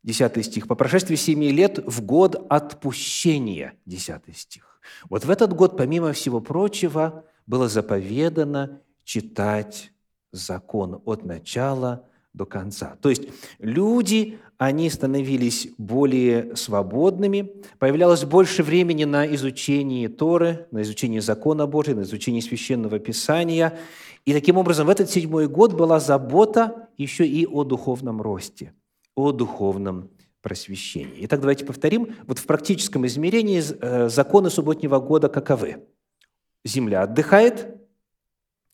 десятый 0.02 0.44
стих, 0.44 0.68
по 0.68 0.76
прошествии 0.76 1.16
семи 1.16 1.52
лет 1.52 1.80
в 1.86 2.04
год 2.04 2.48
отпущения, 2.50 3.74
десятый 3.86 4.34
стих. 4.34 4.82
Вот 5.10 5.26
в 5.26 5.30
этот 5.30 5.54
год, 5.54 5.78
помимо 5.78 6.14
всего 6.14 6.42
прочего, 6.42 7.26
было 7.48 7.68
заповедано 7.68 8.82
читать 9.04 9.92
закон 10.32 11.02
от 11.06 11.24
начала 11.26 12.06
до 12.34 12.46
конца. 12.46 12.98
То 13.02 13.10
есть 13.10 13.24
люди, 13.60 14.40
они 14.58 14.90
становились 14.90 15.68
более 15.78 16.56
свободными, 16.56 17.52
появлялось 17.78 18.24
больше 18.24 18.64
времени 18.64 19.04
на 19.04 19.26
изучение 19.36 20.08
Торы, 20.08 20.68
на 20.72 20.82
изучение 20.82 21.22
закона 21.22 21.68
Божьего, 21.68 22.00
на 22.00 22.04
изучение 22.04 22.42
священного 22.42 23.00
Писания. 23.00 23.78
И 24.26 24.34
таким 24.34 24.58
образом 24.58 24.88
в 24.88 24.90
этот 24.90 25.10
седьмой 25.10 25.48
год 25.48 25.74
была 25.74 26.00
забота 26.00 26.90
еще 26.98 27.28
и 27.28 27.46
о 27.46 27.64
духовном 27.64 28.22
росте, 28.22 28.74
о 29.16 29.32
духовном 29.32 30.10
просвещении. 30.42 31.18
Итак, 31.26 31.42
давайте 31.42 31.66
повторим. 31.66 32.16
Вот 32.28 32.40
в 32.40 32.46
практическом 32.46 33.06
измерении 33.06 33.62
э, 33.62 34.10
законы 34.10 34.50
субботнего 34.50 35.00
года 35.00 35.28
каковы? 35.28 35.84
Земля 36.64 37.04
отдыхает, 37.04 37.82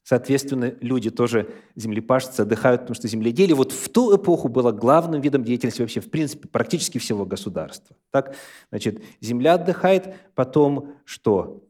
Соответственно, 0.08 0.73
люди 0.80 1.10
тоже, 1.10 1.50
землепашцы, 1.76 2.39
отдыхают, 2.39 2.84
потому 2.84 2.95
что 2.95 3.10
земледелие 3.10 3.56
вот 3.56 3.73
в 3.73 3.89
ту 3.89 4.15
эпоху 4.15 4.47
было 4.47 4.71
главным 4.71 5.19
видом 5.19 5.43
деятельности 5.43 5.82
вообще, 5.82 6.00
в 6.00 6.10
принципе, 6.10 6.47
практически 6.47 6.97
всего 6.97 7.26
государства. 7.26 7.93
Так, 8.12 8.34
значит, 8.69 9.04
земля 9.19 9.56
отдыхает, 9.56 10.15
потом 10.34 10.93
что? 11.04 11.62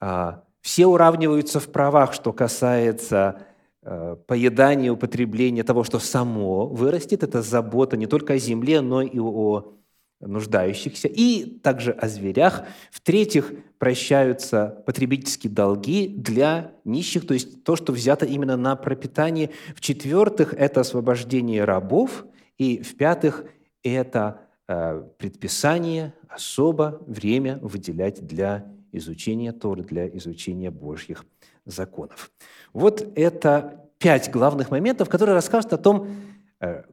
А, 0.00 0.42
все 0.62 0.86
уравниваются 0.86 1.60
в 1.60 1.70
правах, 1.70 2.12
что 2.12 2.32
касается 2.32 3.42
а, 3.82 4.16
поедания, 4.16 4.90
употребления 4.90 5.62
того, 5.62 5.84
что 5.84 6.00
само 6.00 6.66
вырастет. 6.66 7.22
Это 7.22 7.40
забота 7.40 7.96
не 7.96 8.08
только 8.08 8.32
о 8.32 8.38
земле, 8.38 8.80
но 8.80 9.00
и 9.00 9.20
о 9.20 9.74
нуждающихся, 10.20 11.08
и 11.08 11.44
также 11.44 11.92
о 11.92 12.08
зверях. 12.08 12.64
В-третьих, 12.90 13.52
прощаются 13.78 14.82
потребительские 14.86 15.52
долги 15.52 16.08
для 16.08 16.72
нищих, 16.84 17.26
то 17.26 17.34
есть 17.34 17.62
то, 17.64 17.76
что 17.76 17.92
взято 17.92 18.24
именно 18.24 18.56
на 18.56 18.74
пропитание. 18.76 19.50
В-четвертых, 19.74 20.54
это 20.54 20.80
освобождение 20.80 21.64
рабов. 21.64 22.24
И 22.56 22.80
в-пятых, 22.80 23.44
это 23.82 24.40
э, 24.66 25.02
предписание 25.18 26.14
особо 26.28 27.02
время 27.06 27.58
выделять 27.60 28.26
для 28.26 28.66
изучения 28.92 29.52
Торы, 29.52 29.82
для 29.82 30.08
изучения 30.16 30.70
Божьих 30.70 31.26
законов. 31.66 32.30
Вот 32.72 33.06
это 33.14 33.86
пять 33.98 34.30
главных 34.30 34.70
моментов, 34.70 35.08
которые 35.08 35.34
расскажут 35.34 35.72
о 35.72 35.78
том, 35.78 36.08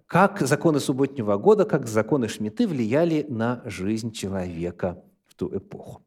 как 0.07 0.41
законы 0.41 0.79
субботнего 0.79 1.37
года, 1.37 1.65
как 1.65 1.87
законы 1.87 2.27
Шмиты 2.27 2.67
влияли 2.67 3.25
на 3.29 3.61
жизнь 3.65 4.11
человека 4.11 5.03
в 5.25 5.35
ту 5.35 5.55
эпоху. 5.55 6.05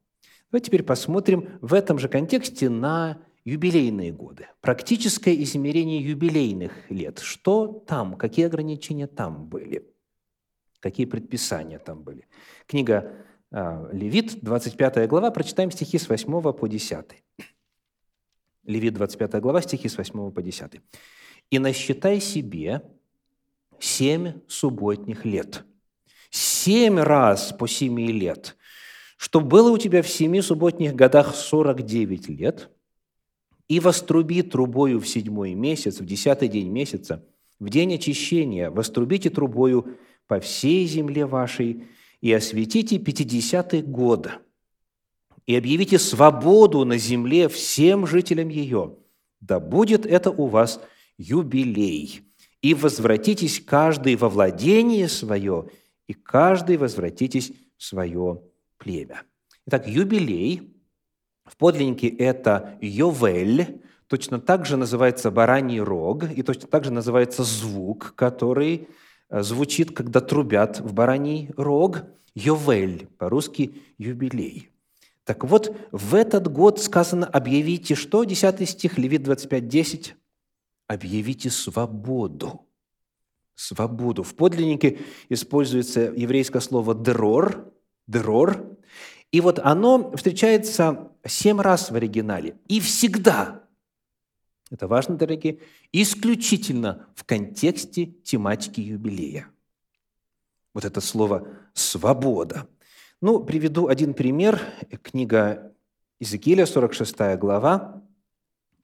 Давайте 0.51 0.67
теперь 0.67 0.83
посмотрим 0.83 1.59
в 1.61 1.75
этом 1.75 1.99
же 1.99 2.09
контексте 2.09 2.69
на 2.69 3.19
юбилейные 3.45 4.13
годы. 4.13 4.49
Практическое 4.61 5.35
измерение 5.43 6.01
юбилейных 6.01 6.91
лет. 6.91 7.21
Что 7.21 7.85
там, 7.87 8.17
какие 8.17 8.47
ограничения 8.47 9.07
там 9.07 9.47
были, 9.47 9.89
какие 10.81 11.07
предписания 11.07 11.79
там 11.79 12.03
были. 12.03 12.27
Книга 12.67 13.13
э, 13.53 13.89
Левит, 13.93 14.41
25 14.43 15.09
глава, 15.09 15.31
прочитаем 15.31 15.71
стихи 15.71 15.99
с 15.99 16.09
8 16.09 16.53
по 16.53 16.69
10. 16.69 17.05
Левит, 18.65 18.95
25 18.95 19.41
глава, 19.41 19.63
стихи 19.63 19.89
с 19.89 19.97
8 19.97 20.33
по 20.33 20.43
10. 20.43 20.81
«И 21.51 21.59
насчитай 21.61 22.21
себе 22.21 22.83
семь 23.81 24.41
субботних 24.49 25.25
лет. 25.25 25.65
Семь 26.31 26.99
раз 26.99 27.55
по 27.59 27.67
семи 27.67 28.09
лет. 28.09 28.57
Что 29.17 29.41
было 29.41 29.71
у 29.71 29.79
тебя 29.79 30.03
в 30.03 30.09
семи 30.09 30.43
субботних 30.43 30.95
годах 30.95 31.35
сорок 31.35 31.83
девять 31.83 32.29
лет, 32.29 32.71
и 33.69 33.81
воструби 33.81 34.43
трубою 34.43 35.01
в 35.01 35.09
седьмой 35.09 35.55
месяц, 35.55 36.01
в 36.01 36.07
десятый 36.07 36.49
день 36.49 36.69
месяца, 36.69 37.25
в 37.59 37.69
день 37.69 37.95
очищения, 37.95 38.71
вострубите 38.71 39.31
трубою 39.31 39.97
по 40.27 40.41
всей 40.41 40.87
земле 40.87 41.27
вашей, 41.27 41.85
и 42.21 42.33
осветите 42.33 42.99
пятидесятый 42.99 43.83
год, 43.83 44.29
и 45.47 45.55
объявите 45.57 45.99
свободу 45.99 46.85
на 46.85 46.99
земле 46.99 47.49
всем 47.49 48.07
жителям 48.07 48.49
ее. 48.49 48.97
Да 49.41 49.61
будет 49.61 50.07
это 50.07 50.31
у 50.31 50.47
вас 50.47 50.81
юбилей 51.19 52.23
и 52.63 52.75
возвратитесь 52.75 53.61
каждый 53.61 54.17
во 54.17 54.29
владение 54.29 55.09
свое, 55.09 55.69
и 56.07 56.13
каждый 56.15 56.77
возвратитесь 56.77 57.53
в 57.77 57.85
свое 57.85 58.43
племя». 58.79 59.23
Итак, 59.67 59.89
юбилей 59.89 60.77
в 61.45 61.57
подлиннике 61.57 62.09
это 62.09 62.77
«йовель», 62.81 63.81
точно 64.09 64.41
так 64.41 64.67
же 64.67 64.77
называется 64.77 65.31
бараний 65.31 65.81
рог, 65.81 66.25
и 66.31 66.43
точно 66.43 66.69
так 66.69 66.85
же 66.85 66.93
называется 66.93 67.45
звук, 67.45 68.15
который 68.17 68.89
э, 69.29 69.43
звучит, 69.43 69.93
когда 69.93 70.21
трубят 70.21 70.81
в 70.81 70.93
бараний 70.93 71.51
рог, 71.57 72.03
«йовель», 72.35 73.09
по-русски 73.19 73.83
«юбилей». 73.99 74.71
Так 75.25 75.45
вот, 75.45 75.77
в 75.91 76.15
этот 76.15 76.47
год 76.47 76.81
сказано 76.81 77.27
«объявите 77.27 77.97
что?» 77.97 78.25
10 78.25 78.69
стих, 78.69 78.99
Левит 78.99 79.25
25, 79.25 79.67
10 79.67 80.15
объявите 80.87 81.51
свободу. 81.51 82.67
Свободу. 83.55 84.23
В 84.23 84.35
подлиннике 84.35 85.01
используется 85.29 86.13
еврейское 86.15 86.61
слово 86.61 86.95
«дрор», 86.95 87.73
«дрор», 88.07 88.77
и 89.33 89.41
вот 89.41 89.59
оно 89.59 90.13
встречается 90.17 91.11
семь 91.27 91.61
раз 91.61 91.91
в 91.91 91.95
оригинале. 91.95 92.57
И 92.69 92.81
всегда, 92.81 93.65
это 94.71 94.87
важно, 94.87 95.17
дорогие, 95.17 95.61
исключительно 95.93 97.09
в 97.15 97.25
контексте 97.25 98.07
тематики 98.07 98.81
юбилея. 98.81 99.51
Вот 100.75 100.85
это 100.85 101.01
слово 101.01 101.49
«свобода». 101.75 102.69
Ну, 103.23 103.43
приведу 103.43 103.89
один 103.89 104.13
пример. 104.13 104.61
Книга 105.03 105.75
Иезекииля, 106.21 106.67
46 106.67 107.17
глава, 107.39 108.03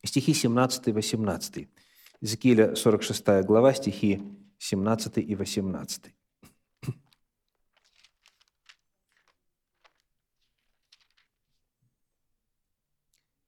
стихи 0.04 0.32
17 0.32 0.88
и 0.88 0.92
18. 0.92 1.68
Иезекииля, 2.22 2.76
46 2.76 3.44
глава, 3.44 3.74
стихи 3.74 4.22
17 4.58 5.18
и 5.18 5.34
18. 5.34 6.04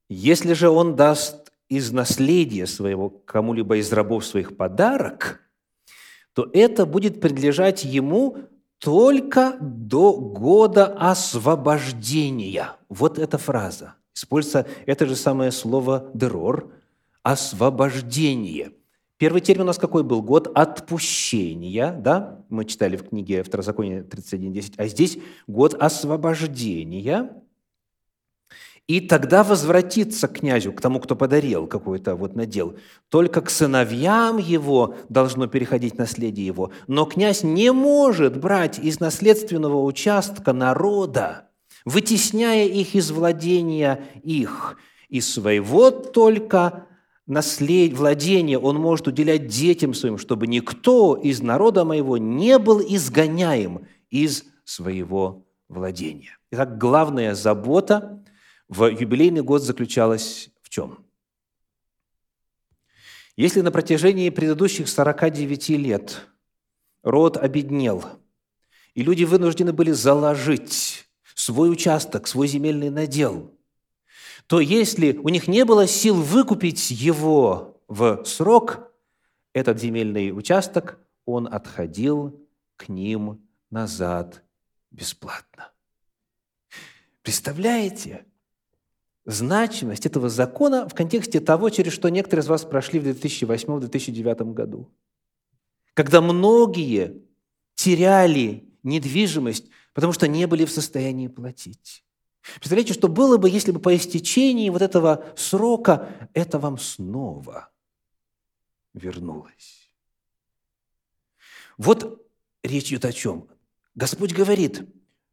Если 0.09 0.53
же 0.55 0.69
он 0.71 0.97
даст 0.97 1.53
из 1.69 1.93
наследия 1.93 2.67
своего 2.67 3.11
кому-либо 3.11 3.77
из 3.77 3.93
рабов 3.93 4.27
своих 4.27 4.57
подарок, 4.57 5.41
то 6.33 6.51
это 6.53 6.85
будет 6.85 7.21
принадлежать 7.21 7.85
ему 7.85 8.39
только 8.79 9.57
до 9.61 10.17
года 10.17 10.87
освобождения. 10.87 12.73
Вот 12.89 13.21
эта 13.21 13.39
фраза. 13.39 13.95
Используется 14.17 14.67
это 14.87 15.07
же 15.07 15.15
самое 15.15 15.53
слово 15.53 16.11
«дерор»– 16.13 16.73
освобождение. 17.25 18.71
Первый 19.17 19.41
термин 19.41 19.63
у 19.63 19.67
нас 19.67 19.79
какой 19.79 20.05
был? 20.05 20.23
Год 20.23 20.49
отпущения, 20.55 21.93
да? 21.93 22.45
Мы 22.49 22.65
читали 22.65 22.97
в 22.97 23.09
книге 23.09 23.43
Второзаконие 23.43 24.03
31.10. 24.03 24.75
А 24.77 24.87
здесь 24.87 25.19
год 25.49 25.75
освобождения– 25.75 27.33
и 28.87 29.01
тогда 29.01 29.43
возвратиться 29.45 30.29
к 30.29 30.41
князю, 30.41 30.73
к 30.73 30.81
тому, 30.81 31.01
кто 31.01 31.17
подарил 31.17 31.67
какой-то 31.67 32.17
вот 32.17 32.37
надел. 32.37 32.77
Только 33.09 33.41
к 33.41 33.49
сыновьям 33.49 34.37
его 34.37 34.97
должно 35.09 35.47
переходить 35.47 35.97
наследие 35.97 36.47
его. 36.47 36.71
Но 36.87 37.07
князь 37.07 37.43
не 37.43 37.73
может 37.73 38.39
брать 38.39 38.79
из 38.79 39.01
наследственного 39.01 39.83
участка 39.83 40.53
народа, 40.53 41.49
вытесняя 41.87 42.67
их 42.67 42.95
из 42.95 43.11
владения 43.11 44.05
их. 44.23 44.77
Из 45.09 45.33
своего 45.33 45.91
только 45.91 46.87
наслед... 47.27 47.93
владения 47.93 48.59
он 48.59 48.77
может 48.77 49.09
уделять 49.09 49.47
детям 49.47 49.95
своим, 49.95 50.19
чтобы 50.19 50.47
никто 50.47 51.17
из 51.17 51.41
народа 51.41 51.85
моего 51.85 52.19
не 52.19 52.59
был 52.59 52.81
изгоняем 52.81 53.87
из 54.11 54.45
своего 54.65 55.47
владения. 55.69 56.39
Итак, 56.51 56.79
главная 56.79 57.35
забота 57.35 58.23
в 58.69 58.87
юбилейный 58.87 59.43
год 59.43 59.63
заключалась 59.63 60.51
в 60.63 60.69
чем? 60.69 61.05
Если 63.37 63.63
на 63.63 63.73
протяжении 63.73 64.31
предыдущих 64.31 64.89
49 64.89 65.69
лет 65.71 66.29
род 67.03 67.37
обеднел, 67.37 68.05
и 68.95 69.03
люди 69.03 69.25
вынуждены 69.25 69.73
были 69.73 69.91
заложить 69.91 71.09
свой 71.35 71.71
участок, 71.71 72.29
свой 72.29 72.47
земельный 72.47 72.91
надел, 72.91 73.54
то 74.47 74.61
если 74.61 75.17
у 75.17 75.29
них 75.29 75.49
не 75.49 75.65
было 75.65 75.87
сил 75.87 76.15
выкупить 76.15 76.91
его 76.91 77.81
в 77.89 78.25
срок, 78.25 78.93
этот 79.53 79.81
земельный 79.81 80.37
участок, 80.37 80.99
он 81.25 81.47
отходил 81.47 82.41
к 82.77 82.89
ним 82.89 83.41
назад 83.71 84.43
бесплатно. 84.91 85.71
Представляете? 87.23 88.27
значимость 89.25 90.07
этого 90.07 90.29
закона 90.29 90.89
в 90.89 90.95
контексте 90.95 91.41
того, 91.41 91.71
через 91.71 91.93
что 91.93 92.09
некоторые 92.09 92.43
из 92.43 92.49
вас 92.49 92.65
прошли 92.65 93.01
в 93.01 93.07
2008-2009 93.07 94.53
году. 94.53 94.93
Когда 95.95 96.21
многие 96.21 97.23
теряли 97.75 98.69
недвижимость, 98.83 99.71
потому 99.95 100.13
что 100.13 100.29
не 100.29 100.47
были 100.47 100.65
в 100.65 100.71
состоянии 100.71 101.29
платить. 101.29 102.04
Представляете, 102.57 102.93
что 102.93 103.09
было 103.09 103.37
бы, 103.39 103.49
если 103.49 103.73
бы 103.73 103.81
по 103.81 103.95
истечении 103.97 104.69
вот 104.69 104.83
этого 104.83 105.25
срока 105.37 106.29
это 106.35 106.59
вам 106.59 106.79
снова 106.79 107.71
вернулось? 108.93 109.91
Вот 111.79 112.23
речь 112.63 112.89
идет 112.89 113.05
о 113.07 113.13
чем? 113.13 113.49
Господь 113.95 114.33
говорит, 114.33 114.83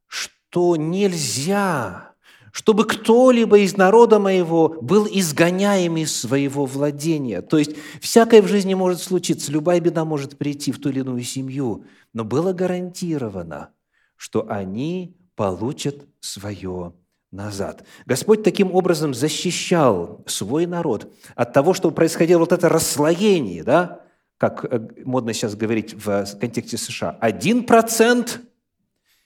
что 0.08 0.76
нельзя 0.76 2.12
чтобы 2.52 2.86
кто-либо 2.86 3.60
из 3.60 3.78
народа 3.78 4.20
моего 4.20 4.78
был 4.82 5.08
изгоняем 5.10 5.98
из 5.98 6.14
своего 6.14 6.66
владения. 6.66 7.42
То 7.42 7.58
есть 7.58 7.72
всякое 8.02 8.42
в 8.42 8.48
жизни 8.48 8.74
может 8.74 9.02
случиться, 9.02 9.52
любая 9.52 9.80
беда 9.80 10.04
может 10.04 10.38
прийти 10.38 10.72
в 10.72 10.80
ту 10.80 10.90
или 10.90 11.00
иную 11.00 11.24
семью, 11.24 11.86
но 12.14 12.26
было 12.26 12.52
гарантировано, 12.52 13.70
что 14.18 14.46
они 14.50 15.16
получат 15.36 16.06
свое 16.20 16.94
назад. 17.32 17.84
Господь 18.06 18.44
таким 18.44 18.74
образом 18.74 19.14
защищал 19.14 20.24
свой 20.28 20.66
народ 20.66 21.12
от 21.36 21.54
того, 21.54 21.74
что 21.74 21.92
происходило 21.92 22.40
вот 22.40 22.52
это 22.52 22.70
расслоение, 22.70 23.64
да, 23.64 24.02
как 24.38 24.66
э, 24.66 24.80
модно 25.06 25.34
сейчас 25.34 25.56
говорить 25.56 25.94
в 25.94 26.26
контексте 26.40 26.78
США. 26.78 27.18
Один 27.20 27.66
процент– 27.66 28.42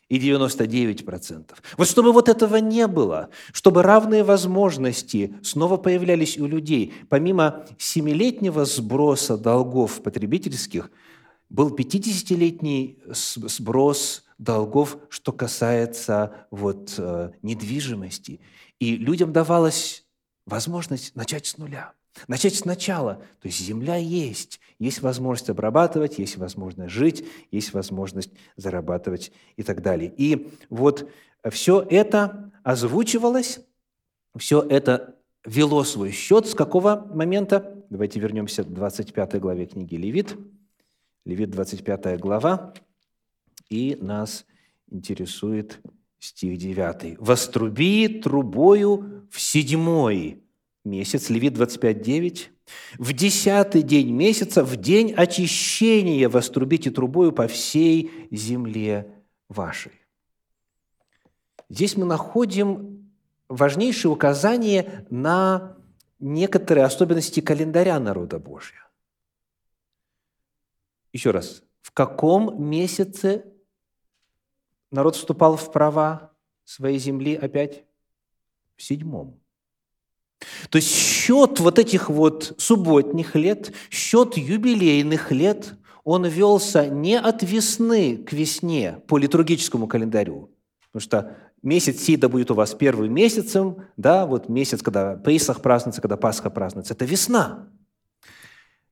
и 0.07 0.19
99%. 0.19 1.51
Вот 1.77 1.87
чтобы 1.87 2.11
вот 2.11 2.29
этого 2.29 2.57
не 2.57 2.87
было, 2.87 3.29
чтобы 3.51 3.81
равные 3.81 4.23
возможности 4.23 5.35
снова 5.41 5.77
появлялись 5.77 6.37
у 6.37 6.45
людей, 6.45 6.93
помимо 7.09 7.65
семилетнего 7.77 8.65
сброса 8.65 9.37
долгов 9.37 10.03
потребительских, 10.03 10.91
был 11.49 11.75
50-летний 11.75 12.99
сброс 13.07 14.24
долгов, 14.37 14.97
что 15.09 15.31
касается 15.31 16.47
вот, 16.51 16.95
э, 16.97 17.31
недвижимости. 17.41 18.41
И 18.79 18.97
людям 18.97 19.31
давалась 19.31 20.05
возможность 20.45 21.15
начать 21.15 21.45
с 21.45 21.57
нуля– 21.57 21.93
Начать 22.27 22.55
сначала. 22.55 23.15
То 23.41 23.47
есть 23.47 23.59
земля 23.59 23.97
есть, 23.97 24.59
есть 24.79 25.01
возможность 25.01 25.49
обрабатывать, 25.49 26.17
есть 26.17 26.37
возможность 26.37 26.93
жить, 26.93 27.27
есть 27.51 27.73
возможность 27.73 28.31
зарабатывать 28.55 29.31
и 29.57 29.63
так 29.63 29.81
далее. 29.81 30.11
И 30.15 30.49
вот 30.69 31.09
все 31.49 31.81
это 31.81 32.51
озвучивалось, 32.63 33.59
все 34.37 34.61
это 34.61 35.15
вело 35.45 35.83
свой 35.83 36.11
счет 36.11 36.47
с 36.47 36.55
какого 36.55 37.05
момента? 37.13 37.83
Давайте 37.89 38.19
вернемся 38.19 38.63
к 38.63 38.73
25 38.73 39.39
главе 39.39 39.65
книги 39.65 39.95
Левит. 39.95 40.37
Левит, 41.25 41.51
25 41.51 42.19
глава, 42.19 42.73
и 43.69 43.97
нас 43.99 44.45
интересует 44.89 45.79
стих 46.19 46.57
9. 46.57 47.17
«Воструби 47.19 48.07
трубою 48.07 49.27
в 49.31 49.39
седьмой 49.39 50.43
месяц, 50.83 51.29
Левит 51.29 51.53
25.9, 51.53 52.49
«В 52.97 53.13
десятый 53.13 53.83
день 53.83 54.11
месяца, 54.11 54.63
в 54.63 54.75
день 54.75 55.13
очищения 55.13 56.29
вострубите 56.29 56.91
трубою 56.91 57.31
по 57.31 57.47
всей 57.47 58.27
земле 58.31 59.11
вашей». 59.49 59.91
Здесь 61.69 61.97
мы 61.97 62.05
находим 62.05 63.11
важнейшее 63.49 64.11
указание 64.11 65.05
на 65.09 65.77
некоторые 66.19 66.85
особенности 66.85 67.39
календаря 67.39 67.99
народа 67.99 68.39
Божьего. 68.39 68.87
Еще 71.13 71.31
раз, 71.31 71.63
в 71.81 71.91
каком 71.91 72.63
месяце 72.63 73.45
народ 74.95 75.15
вступал 75.15 75.57
в 75.57 75.71
права 75.71 76.31
своей 76.63 76.97
земли 76.97 77.35
опять? 77.35 77.83
В 78.75 78.83
седьмом. 78.83 79.39
То 80.69 80.77
есть 80.77 80.89
счет 80.89 81.59
вот 81.59 81.79
этих 81.79 82.09
вот 82.09 82.55
субботних 82.57 83.35
лет, 83.35 83.71
счет 83.89 84.37
юбилейных 84.37 85.31
лет, 85.31 85.75
он 86.03 86.25
велся 86.25 86.87
не 86.87 87.19
от 87.19 87.43
весны 87.43 88.17
к 88.17 88.33
весне 88.33 89.01
по 89.07 89.17
литургическому 89.17 89.87
календарю, 89.87 90.51
потому 90.87 91.01
что 91.01 91.37
месяц 91.63 92.01
Сида 92.01 92.29
будет 92.29 92.51
у 92.51 92.53
вас 92.53 92.75
первым 92.75 93.13
месяцем, 93.13 93.77
да, 93.97 94.25
вот 94.25 94.49
месяц, 94.49 94.81
когда 94.81 95.15
Пейсах 95.15 95.61
празднуется, 95.61 96.01
когда 96.01 96.17
Пасха 96.17 96.49
празднуется, 96.49 96.93
это 96.93 97.05
весна. 97.05 97.69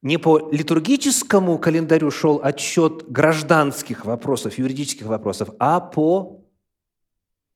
Не 0.03 0.17
по 0.17 0.51
литургическому 0.51 1.57
календарю 1.57 2.11
шел 2.11 2.39
отчет 2.43 3.09
гражданских 3.09 4.05
вопросов, 4.05 4.59
юридических 4.59 5.07
вопросов, 5.07 5.49
а 5.57 5.79
по 5.79 6.41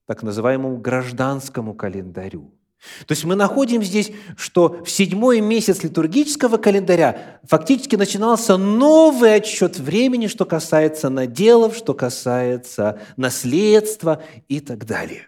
так 0.07 0.23
называемому 0.23 0.77
гражданскому 0.77 1.75
календарю– 1.75 2.51
то 3.05 3.13
есть 3.13 3.25
мы 3.25 3.35
находим 3.35 3.81
здесь, 3.83 4.11
что 4.37 4.83
в 4.83 4.89
седьмой 4.89 5.41
месяц 5.41 5.83
литургического 5.83 6.57
календаря 6.57 7.39
фактически 7.43 7.95
начинался 7.95 8.57
новый 8.57 9.35
отсчет 9.35 9.79
времени, 9.79 10.27
что 10.27 10.45
касается 10.45 11.09
наделов, 11.09 11.75
что 11.75 11.93
касается 11.93 13.01
наследства 13.15 14.21
и 14.47 14.59
так 14.59 14.85
далее. 14.85 15.27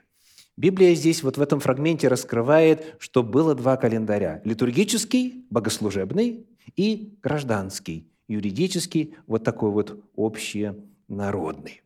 Библия 0.58 0.93
здесь 0.93 1.23
вот 1.23 1.38
в 1.38 1.41
этом 1.41 1.60
фрагменте 1.60 2.08
раскрывает, 2.08 2.95
что 2.99 3.23
было 3.23 3.55
два 3.55 3.77
календаря. 3.77 4.41
Литургический, 4.43 5.45
богослужебный, 5.49 6.45
и 6.75 7.17
гражданский, 7.21 8.08
юридический, 8.27 9.15
вот 9.27 9.43
такой 9.43 9.71
вот 9.71 10.03
общий 10.15 10.71
народный. 11.08 11.82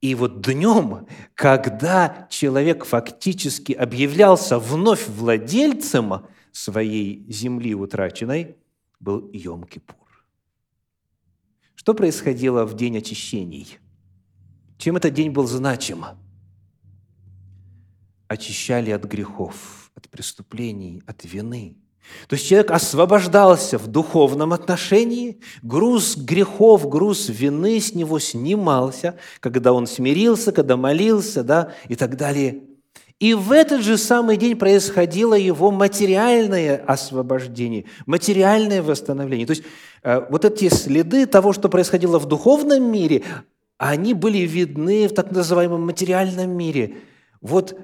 И 0.00 0.14
вот 0.14 0.40
днем, 0.42 1.06
когда 1.34 2.28
человек 2.30 2.84
фактически 2.84 3.72
объявлялся 3.72 4.58
вновь 4.58 5.08
владельцем 5.08 6.26
своей 6.52 7.30
земли 7.30 7.74
утраченной, 7.74 8.56
был 9.00 9.28
Йом-Кипур. 9.32 9.94
Что 11.74 11.94
происходило 11.94 12.64
в 12.64 12.74
день 12.74 12.98
очищений? 12.98 13.78
Чем 14.78 14.96
этот 14.96 15.14
день 15.14 15.30
был 15.30 15.46
значим? 15.46 16.04
Очищали 18.28 18.90
от 18.90 19.04
грехов, 19.04 19.90
от 19.94 20.08
преступлений, 20.08 21.02
от 21.06 21.24
вины– 21.24 21.76
то 22.26 22.34
есть 22.34 22.48
человек 22.48 22.70
освобождался 22.70 23.78
в 23.78 23.86
духовном 23.86 24.52
отношении, 24.52 25.40
груз 25.62 26.16
грехов, 26.16 26.88
груз 26.88 27.28
вины 27.28 27.80
с 27.80 27.94
него 27.94 28.18
снимался, 28.18 29.16
когда 29.40 29.72
он 29.72 29.86
смирился, 29.86 30.52
когда 30.52 30.76
молился, 30.76 31.42
да, 31.42 31.72
и 31.88 31.96
так 31.96 32.16
далее. 32.16 32.62
И 33.18 33.34
в 33.34 33.50
этот 33.50 33.82
же 33.82 33.98
самый 33.98 34.36
день 34.36 34.56
происходило 34.56 35.34
его 35.34 35.72
материальное 35.72 36.76
освобождение, 36.86 37.86
материальное 38.06 38.80
восстановление. 38.80 39.46
То 39.46 39.52
есть 39.52 39.64
э, 40.04 40.20
вот 40.30 40.44
эти 40.44 40.68
следы 40.68 41.26
того, 41.26 41.52
что 41.52 41.68
происходило 41.68 42.20
в 42.20 42.26
духовном 42.26 42.92
мире, 42.92 43.24
они 43.76 44.14
были 44.14 44.38
видны 44.38 45.08
в 45.08 45.14
так 45.14 45.32
называемом 45.32 45.84
материальном 45.84 46.50
мире. 46.50 46.98
Вот 47.40 47.76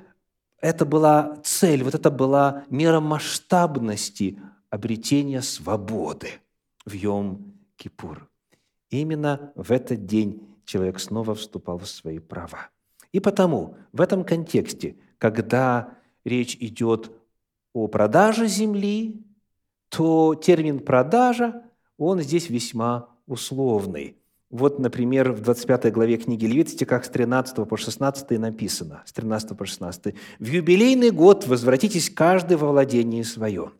это 0.64 0.86
была 0.86 1.36
цель, 1.44 1.84
вот 1.84 1.94
это 1.94 2.10
была 2.10 2.64
мера 2.70 2.98
масштабности 2.98 4.40
обретения 4.70 5.42
свободы 5.42 6.28
в 6.86 6.94
Йом-Кипур. 6.94 8.22
Именно 8.88 9.52
в 9.56 9.70
этот 9.70 10.06
день 10.06 10.48
человек 10.64 11.00
снова 11.00 11.34
вступал 11.34 11.76
в 11.76 11.86
свои 11.86 12.18
права. 12.18 12.70
И 13.12 13.20
потому 13.20 13.76
в 13.92 14.00
этом 14.00 14.24
контексте, 14.24 14.96
когда 15.18 15.98
речь 16.24 16.56
идет 16.56 17.12
о 17.74 17.86
продаже 17.86 18.46
земли, 18.46 19.22
то 19.90 20.34
термин 20.34 20.80
«продажа», 20.80 21.62
он 21.98 22.22
здесь 22.22 22.48
весьма 22.48 23.10
условный. 23.26 24.16
Вот, 24.54 24.78
например, 24.78 25.32
в 25.32 25.40
25 25.40 25.92
главе 25.92 26.16
книги 26.16 26.46
Левит, 26.46 26.68
стихах 26.68 27.04
с 27.04 27.08
13 27.08 27.68
по 27.68 27.76
16 27.76 28.38
написано, 28.38 29.02
с 29.04 29.12
13 29.12 29.58
по 29.58 29.66
16. 29.66 30.14
«В 30.38 30.46
юбилейный 30.46 31.10
год 31.10 31.44
возвратитесь 31.48 32.08
каждый 32.08 32.56
во 32.56 32.70
владение 32.70 33.24
свое». 33.24 33.72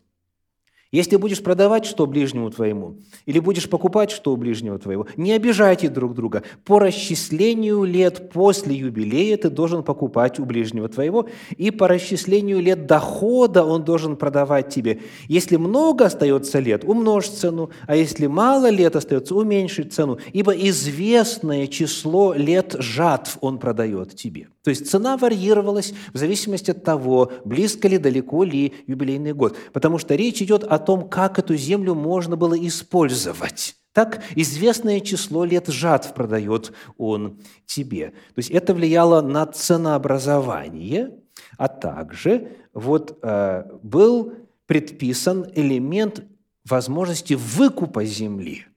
Если 0.95 1.17
будешь 1.17 1.43
продавать 1.43 1.87
что 1.87 2.07
ближнему 2.07 2.53
твоему, 2.53 2.99
или 3.27 3.41
будешь 3.41 3.69
покупать 3.69 4.13
что 4.13 4.33
у 4.33 4.37
ближнего 4.37 4.79
твоего, 4.79 5.09
не 5.17 5.33
обижайте 5.33 5.89
друг 5.89 6.15
друга. 6.15 6.45
По 6.65 6.79
расчислению 6.79 7.83
лет 7.83 8.31
после 8.31 8.77
юбилея 8.77 9.37
ты 9.37 9.51
должен 9.51 9.83
покупать 9.83 10.39
у 10.39 10.45
ближнего 10.45 10.89
твоего, 10.89 11.29
и 11.57 11.73
по 11.73 11.89
расчислению 11.89 12.61
лет 12.61 12.87
дохода 12.87 13.65
он 13.65 13.83
должен 13.83 14.17
продавать 14.17 14.69
тебе. 14.69 15.01
Если 15.27 15.57
много 15.57 16.05
остается 16.05 16.61
лет, 16.61 16.85
умножь 16.85 17.29
цену, 17.29 17.71
а 17.89 17.97
если 17.97 18.29
мало 18.29 18.71
лет 18.71 18.95
остается, 18.95 19.35
уменьши 19.35 19.83
цену, 19.83 20.21
ибо 20.33 20.53
известное 20.53 21.67
число 21.67 22.35
лет 22.35 22.77
жатв 22.79 23.39
он 23.41 23.59
продает 23.59 24.15
тебе. 24.15 24.47
То 24.65 24.71
есть 24.71 24.91
цена 24.91 25.19
варьировалась 25.19 25.93
в 26.15 26.17
зависимости 26.17 26.71
от 26.71 26.83
того, 26.83 27.31
близко 27.45 27.87
ли, 27.87 27.99
далеко 27.99 28.45
ли 28.45 28.73
юбилейный 28.87 29.35
год. 29.35 29.59
Потому 29.75 29.99
что 29.99 30.15
речь 30.15 30.41
идет 30.41 30.65
о 30.65 30.79
том, 30.79 31.07
как 31.07 31.39
эту 31.39 31.55
землю 31.55 31.95
можно 31.95 32.35
было 32.37 32.55
использовать. 32.55 33.77
Так 33.93 34.23
известное 34.35 35.01
число 35.01 35.45
лет 35.45 35.69
жатв 35.69 36.15
продает 36.15 36.73
он 36.97 37.41
тебе. 37.67 38.11
То 38.35 38.39
есть 38.39 38.51
это 38.51 38.73
влияло 38.73 39.21
на 39.21 39.45
ценообразование, 39.45 41.11
а 41.59 41.69
также 41.69 42.49
вот, 42.73 43.19
э, 43.23 43.65
был 43.83 44.33
предписан 44.67 45.47
элемент 45.55 46.25
возможности 46.65 47.35
выкупа 47.35 48.05
земли– 48.07 48.67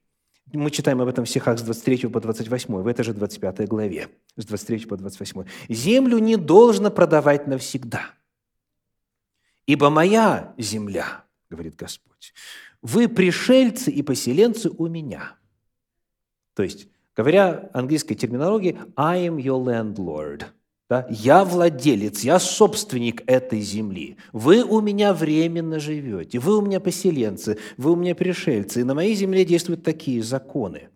мы 0.54 0.72
читаем 0.72 1.02
об 1.02 1.08
этом 1.08 1.26
в 1.26 1.30
стихах 1.30 1.60
с 1.60 1.62
23 1.62 2.08
по 2.08 2.22
28, 2.22 2.74
в 2.74 2.88
этой 2.88 3.04
же 3.04 3.14
25 3.14 3.68
главе, 3.68 4.10
с 4.36 4.46
23 4.46 4.86
по 4.86 4.98
28. 4.98 5.44
«Землю 5.70 6.18
не 6.20 6.38
должно 6.38 6.90
продавать 6.90 7.48
навсегда, 7.48 8.12
ибо 9.66 9.90
моя 9.90 10.54
земля,— 10.58 11.26
говорит 11.50 11.76
Господь,— 11.76 12.34
вы 12.82 13.10
пришельцы 13.10 13.92
и 13.92 14.02
поселенцы 14.02 14.70
у 14.70 14.88
меня». 14.88 15.36
То 16.54 16.64
есть, 16.64 16.88
говоря 17.16 17.70
английской 17.74 18.16
терминологией, 18.16 18.78
«I 18.96 19.28
am 19.28 19.38
your 19.38 19.64
landlord», 19.64 20.46
да? 20.90 21.06
Я 21.10 21.44
владелец, 21.44 22.24
я 22.24 22.40
собственник 22.40 23.24
этой 23.28 23.60
земли. 23.60 24.18
Вы 24.32 24.64
у 24.64 24.82
меня 24.82 25.14
временно 25.14 25.80
живете, 25.80 26.40
вы 26.40 26.58
у 26.58 26.62
меня 26.62 26.80
поселенцы, 26.80 27.58
вы 27.76 27.92
у 27.92 27.96
меня 27.96 28.16
пришельцы. 28.16 28.82
И 28.82 28.84
на 28.84 28.94
моей 28.94 29.14
земле 29.14 29.46
действуют 29.46 29.84
такие 29.84 30.24
законы. 30.24 30.90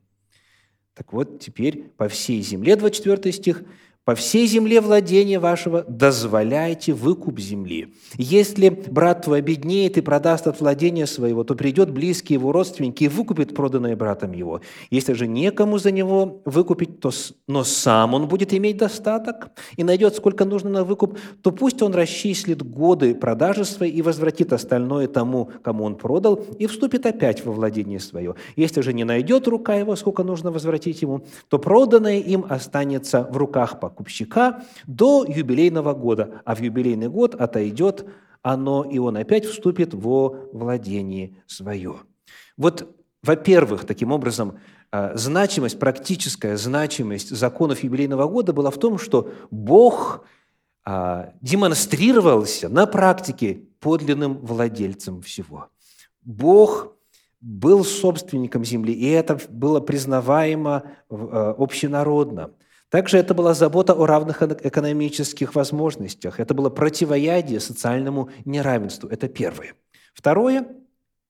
Так 0.93 1.13
вот, 1.13 1.39
теперь 1.39 1.89
по 1.97 2.07
всей 2.07 2.41
земле, 2.41 2.75
24 2.75 3.31
стих, 3.33 3.63
по 4.03 4.15
всей 4.15 4.47
земле 4.47 4.81
владения 4.81 5.37
вашего 5.37 5.85
дозволяйте 5.87 6.91
выкуп 6.91 7.39
земли. 7.39 7.93
Если 8.17 8.69
брат 8.69 9.25
твой 9.25 9.39
обеднеет 9.39 9.95
и 9.97 10.01
продаст 10.01 10.47
от 10.47 10.59
владения 10.59 11.05
своего, 11.05 11.43
то 11.43 11.53
придет 11.53 11.91
близкий 11.91 12.33
его 12.33 12.51
родственник 12.51 12.99
и 12.99 13.07
выкупит 13.07 13.53
проданное 13.53 13.95
братом 13.95 14.31
его. 14.31 14.61
Если 14.89 15.13
же 15.13 15.27
некому 15.27 15.77
за 15.77 15.91
него 15.91 16.41
выкупить, 16.45 16.99
то, 16.99 17.11
но 17.47 17.63
сам 17.63 18.15
он 18.15 18.27
будет 18.27 18.55
иметь 18.55 18.77
достаток 18.77 19.51
и 19.77 19.83
найдет 19.83 20.15
сколько 20.15 20.45
нужно 20.45 20.71
на 20.71 20.83
выкуп, 20.83 21.19
то 21.43 21.51
пусть 21.51 21.83
он 21.83 21.93
расчислит 21.93 22.63
годы 22.63 23.13
продажи 23.13 23.65
своей 23.65 23.93
и 23.93 24.01
возвратит 24.01 24.51
остальное 24.51 25.07
тому, 25.07 25.51
кому 25.61 25.83
он 25.83 25.95
продал, 25.95 26.43
и 26.57 26.65
вступит 26.65 27.05
опять 27.05 27.45
во 27.45 27.51
владение 27.51 27.99
свое. 27.99 28.33
Если 28.55 28.81
же 28.81 28.93
не 28.93 29.03
найдет 29.03 29.47
рука 29.47 29.75
его, 29.75 29.95
сколько 29.95 30.23
нужно 30.23 30.49
возвратить 30.49 31.03
ему, 31.03 31.23
то 31.49 31.59
проданное 31.59 32.17
им 32.17 32.47
останется 32.49 33.27
в 33.29 33.37
руках 33.37 33.79
покупателя 33.79 33.90
покупщика 33.91 34.63
до 34.87 35.25
юбилейного 35.27 35.93
года, 35.93 36.41
а 36.45 36.55
в 36.55 36.61
юбилейный 36.61 37.09
год 37.09 37.35
отойдет 37.35 38.05
оно, 38.41 38.83
и 38.83 38.97
он 38.97 39.17
опять 39.17 39.45
вступит 39.45 39.93
во 39.93 40.49
владение 40.51 41.35
свое. 41.45 41.97
Вот, 42.57 42.95
во-первых, 43.21 43.85
таким 43.85 44.11
образом, 44.11 44.59
а, 44.91 45.15
значимость, 45.15 45.79
практическая 45.79 46.57
значимость 46.57 47.29
законов 47.29 47.83
юбилейного 47.83 48.27
года 48.27 48.53
была 48.53 48.71
в 48.71 48.77
том, 48.77 48.97
что 48.97 49.31
Бог 49.51 50.25
а, 50.83 51.33
демонстрировался 51.41 52.67
на 52.67 52.87
практике 52.87 53.63
подлинным 53.79 54.39
владельцем 54.39 55.21
всего. 55.21 55.67
Бог 56.23 56.95
был 57.41 57.83
собственником 57.83 58.63
земли, 58.63 58.93
и 58.93 59.07
это 59.09 59.39
было 59.49 59.79
признаваемо 59.79 60.83
а, 61.09 61.55
общенародно. 61.57 62.51
Также 62.91 63.17
это 63.17 63.33
была 63.33 63.53
забота 63.53 63.93
о 63.93 64.05
равных 64.05 64.43
экономических 64.43 65.55
возможностях. 65.55 66.41
Это 66.41 66.53
было 66.53 66.69
противоядие 66.69 67.61
социальному 67.61 68.29
неравенству. 68.43 69.07
Это 69.07 69.29
первое. 69.29 69.75
Второе, 70.13 70.67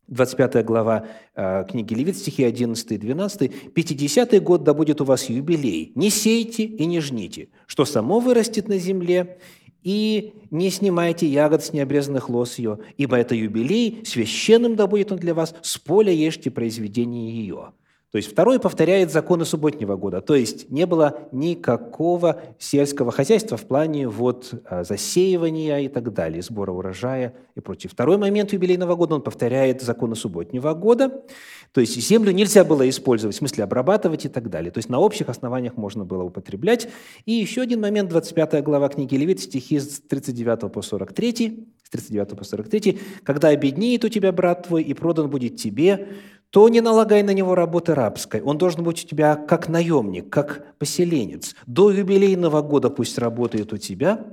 25 0.07 0.65
глава 0.65 1.05
э, 1.35 1.63
книги 1.69 1.93
Левит, 1.93 2.17
стихи 2.17 2.43
11 2.43 2.91
и 2.91 2.97
12. 2.97 3.51
«50-й 3.75 4.39
год 4.39 4.63
да 4.63 4.73
будет 4.73 5.01
у 5.01 5.05
вас 5.05 5.29
юбилей. 5.29 5.91
Не 5.93 6.09
сейте 6.09 6.63
и 6.63 6.85
не 6.87 6.99
жните, 6.99 7.49
что 7.67 7.85
само 7.85 8.19
вырастет 8.19 8.67
на 8.67 8.79
земле, 8.79 9.37
и 9.83 10.33
не 10.49 10.71
снимайте 10.71 11.27
ягод 11.27 11.63
с 11.63 11.73
необрезанных 11.73 12.27
лос 12.27 12.57
ее, 12.57 12.79
ибо 12.97 13.17
это 13.17 13.35
юбилей, 13.35 14.03
священным 14.03 14.75
да 14.75 14.87
будет 14.87 15.11
он 15.11 15.19
для 15.19 15.35
вас, 15.35 15.53
с 15.61 15.77
поля 15.77 16.11
ешьте 16.11 16.49
произведение 16.49 17.31
ее». 17.31 17.73
То 18.11 18.17
есть 18.17 18.29
второй 18.29 18.59
повторяет 18.59 19.09
законы 19.09 19.45
субботнего 19.45 19.95
года. 19.95 20.19
То 20.19 20.35
есть 20.35 20.69
не 20.69 20.85
было 20.85 21.29
никакого 21.31 22.41
сельского 22.59 23.09
хозяйства 23.09 23.55
в 23.55 23.65
плане 23.65 24.09
вот 24.09 24.53
а, 24.65 24.83
засеивания 24.83 25.79
и 25.79 25.87
так 25.87 26.11
далее, 26.13 26.41
сбора 26.41 26.73
урожая 26.73 27.33
и 27.55 27.61
прочее. 27.61 27.89
Второй 27.89 28.17
момент 28.17 28.51
юбилейного 28.51 28.95
года, 28.95 29.15
он 29.15 29.21
повторяет 29.21 29.81
законы 29.81 30.15
субботнего 30.15 30.73
года. 30.73 31.23
То 31.71 31.79
есть 31.79 31.97
землю 32.01 32.33
нельзя 32.33 32.65
было 32.65 32.87
использовать, 32.89 33.33
в 33.33 33.39
смысле 33.39 33.63
обрабатывать 33.63 34.25
и 34.25 34.29
так 34.29 34.49
далее. 34.49 34.71
То 34.71 34.79
есть 34.79 34.89
на 34.89 34.99
общих 34.99 35.29
основаниях 35.29 35.77
можно 35.77 36.03
было 36.03 36.23
употреблять. 36.23 36.89
И 37.25 37.31
еще 37.31 37.61
один 37.61 37.79
момент, 37.79 38.09
25 38.09 38.61
глава 38.61 38.89
книги 38.89 39.15
Левит, 39.15 39.39
стихи 39.39 39.79
с 39.79 40.01
39 40.01 40.69
по 40.69 40.81
43, 40.81 41.65
с 41.81 41.89
39 41.89 42.37
по 42.37 42.43
43. 42.43 42.99
«Когда 43.23 43.47
обеднеет 43.49 44.03
у 44.03 44.09
тебя 44.09 44.33
брат 44.33 44.67
твой, 44.67 44.83
и 44.83 44.93
продан 44.93 45.29
будет 45.29 45.55
тебе, 45.55 46.09
то 46.51 46.67
не 46.69 46.81
налагай 46.81 47.23
на 47.23 47.33
него 47.33 47.55
работы 47.55 47.95
рабской. 47.95 48.41
Он 48.41 48.57
должен 48.57 48.83
быть 48.83 49.03
у 49.03 49.07
тебя 49.07 49.35
как 49.35 49.69
наемник, 49.69 50.29
как 50.29 50.77
поселенец. 50.77 51.55
До 51.65 51.91
юбилейного 51.91 52.61
года 52.61 52.89
пусть 52.89 53.17
работает 53.17 53.73
у 53.73 53.77
тебя, 53.77 54.25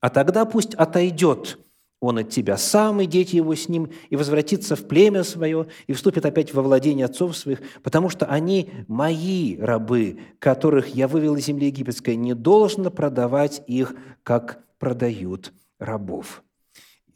а 0.00 0.08
тогда 0.08 0.44
пусть 0.44 0.74
отойдет 0.74 1.58
он 2.00 2.18
от 2.18 2.30
тебя 2.30 2.56
сам, 2.56 3.00
и 3.00 3.06
дети 3.06 3.34
его 3.34 3.56
с 3.56 3.68
ним, 3.68 3.90
и 4.08 4.14
возвратится 4.14 4.76
в 4.76 4.86
племя 4.86 5.24
свое, 5.24 5.66
и 5.88 5.92
вступит 5.92 6.24
опять 6.24 6.54
во 6.54 6.62
владение 6.62 7.06
отцов 7.06 7.36
своих, 7.36 7.60
потому 7.82 8.08
что 8.08 8.26
они 8.26 8.70
мои 8.86 9.56
рабы, 9.58 10.20
которых 10.38 10.94
я 10.94 11.08
вывел 11.08 11.34
из 11.34 11.46
земли 11.46 11.66
египетской, 11.66 12.14
не 12.14 12.34
должно 12.34 12.92
продавать 12.92 13.62
их, 13.66 13.96
как 14.22 14.60
продают 14.78 15.52
рабов». 15.80 16.44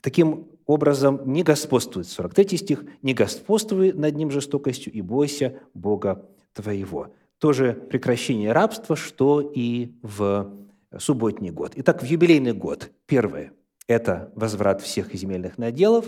Таким 0.00 0.48
образом, 0.72 1.20
не 1.24 1.42
господствует, 1.42 2.06
43 2.08 2.56
стих, 2.56 2.84
«не 3.02 3.14
господствуй 3.14 3.92
над 3.92 4.16
ним 4.16 4.30
жестокостью, 4.30 4.92
и 4.92 5.00
бойся 5.00 5.60
Бога 5.74 6.28
твоего». 6.52 7.14
Тоже 7.38 7.74
прекращение 7.74 8.52
рабства, 8.52 8.96
что 8.96 9.40
и 9.40 9.92
в 10.02 10.52
субботний 10.98 11.50
год. 11.50 11.72
Итак, 11.76 12.02
в 12.02 12.06
юбилейный 12.06 12.52
год 12.52 12.90
первое– 13.06 13.52
это 13.86 14.32
возврат 14.34 14.80
всех 14.80 15.12
земельных 15.14 15.58
наделов. 15.58 16.06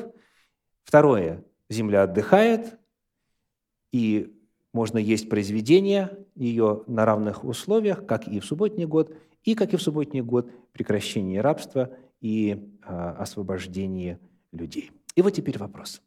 Второе– 0.85 1.45
земля 1.71 2.03
отдыхает, 2.05 2.79
и 3.93 4.35
можно 4.73 4.99
есть 4.99 5.29
произведение 5.29 6.19
ее 6.35 6.83
на 6.87 7.05
равных 7.05 7.45
условиях, 7.45 8.07
как 8.07 8.27
и 8.27 8.41
в 8.41 8.45
субботний 8.45 8.87
год, 8.87 9.15
и, 9.45 9.55
как 9.55 9.73
и 9.73 9.77
в 9.77 9.83
субботний 9.83 10.21
год, 10.21 10.51
прекращение 10.73 11.41
рабства 11.41 11.91
и 12.21 12.75
а, 12.83 13.13
освобождение 13.13 14.19
людей. 14.55 14.91
И 15.15 15.23
вот 15.23 15.31
теперь 15.31 15.59
вопрос. 15.59 16.01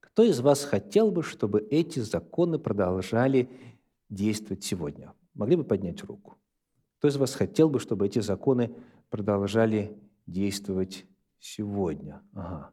Кто 0.00 0.22
из 0.22 0.40
вас 0.40 0.64
хотел 0.64 1.10
бы, 1.10 1.22
чтобы 1.22 1.60
эти 1.70 2.00
законы 2.00 2.58
продолжали 2.58 3.48
действовать 4.08 4.64
сегодня? 4.64 5.12
Могли 5.34 5.56
бы 5.56 5.64
поднять 5.64 6.02
руку? 6.04 6.36
Кто 6.98 7.08
из 7.08 7.16
вас 7.16 7.34
хотел 7.34 7.68
бы, 7.68 7.78
чтобы 7.80 8.06
эти 8.06 8.20
законы 8.20 8.74
продолжали 9.10 9.96
действовать 10.26 11.04
сегодня? 11.38 12.22
Ага. 12.32 12.70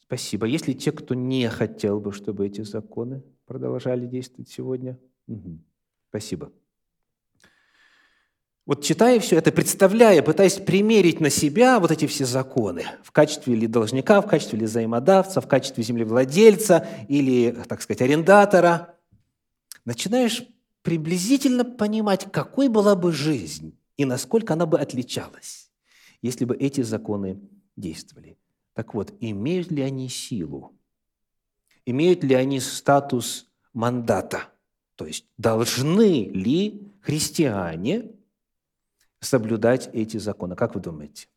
Спасибо. 0.00 0.46
Есть 0.46 0.68
ли 0.68 0.74
те, 0.74 0.92
кто 0.92 1.14
не 1.14 1.48
хотел 1.48 1.98
бы, 1.98 2.12
чтобы 2.12 2.46
эти 2.46 2.60
законы 2.60 3.22
продолжали 3.46 4.06
действовать 4.06 4.48
сегодня? 4.48 4.98
Угу. 5.26 5.58
Спасибо. 6.10 6.52
Вот 8.66 8.82
читая 8.82 9.20
все 9.20 9.36
это, 9.36 9.52
представляя, 9.52 10.22
пытаясь 10.22 10.54
примерить 10.54 11.20
на 11.20 11.28
себя 11.28 11.78
вот 11.78 11.90
эти 11.90 12.06
все 12.06 12.24
законы 12.24 12.86
в 13.02 13.12
качестве 13.12 13.54
ли 13.54 13.66
должника, 13.66 14.22
в 14.22 14.26
качестве 14.26 14.58
ли 14.58 14.64
взаимодавца, 14.64 15.42
в 15.42 15.46
качестве 15.46 15.84
землевладельца 15.84 16.88
или, 17.08 17.50
так 17.68 17.82
сказать, 17.82 18.00
арендатора, 18.00 18.94
начинаешь 19.84 20.46
приблизительно 20.80 21.64
понимать, 21.64 22.30
какой 22.32 22.68
была 22.68 22.96
бы 22.96 23.12
жизнь 23.12 23.78
и 23.98 24.06
насколько 24.06 24.54
она 24.54 24.64
бы 24.64 24.80
отличалась, 24.80 25.70
если 26.22 26.46
бы 26.46 26.56
эти 26.56 26.80
законы 26.80 27.40
действовали. 27.76 28.38
Так 28.72 28.94
вот, 28.94 29.12
имеют 29.20 29.70
ли 29.70 29.82
они 29.82 30.08
силу? 30.08 30.74
Имеют 31.84 32.24
ли 32.24 32.34
они 32.34 32.60
статус 32.60 33.46
мандата? 33.74 34.48
То 34.96 35.04
есть 35.04 35.26
должны 35.36 36.30
ли 36.30 36.90
христиане 37.02 38.10
соблюдать 39.24 39.88
эти 39.92 40.16
законы? 40.16 40.56
Как 40.56 40.74
вы 40.74 40.80
думаете? 40.80 41.28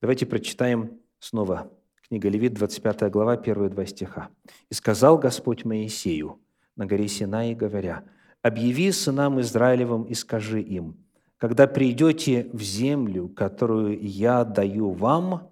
Давайте 0.00 0.26
прочитаем 0.26 1.00
снова 1.20 1.70
Книга 2.12 2.28
Левит, 2.28 2.52
25 2.52 3.10
глава, 3.10 3.38
первые 3.38 3.70
два 3.70 3.86
стиха. 3.86 4.28
«И 4.68 4.74
сказал 4.74 5.16
Господь 5.16 5.64
Моисею 5.64 6.40
на 6.76 6.84
горе 6.84 7.08
Синай, 7.08 7.54
говоря, 7.54 8.04
«Объяви 8.42 8.92
сынам 8.92 9.40
Израилевым 9.40 10.02
и 10.02 10.12
скажи 10.12 10.60
им, 10.60 10.98
когда 11.38 11.66
придете 11.66 12.50
в 12.52 12.60
землю, 12.60 13.30
которую 13.30 13.98
я 13.98 14.44
даю 14.44 14.90
вам, 14.90 15.48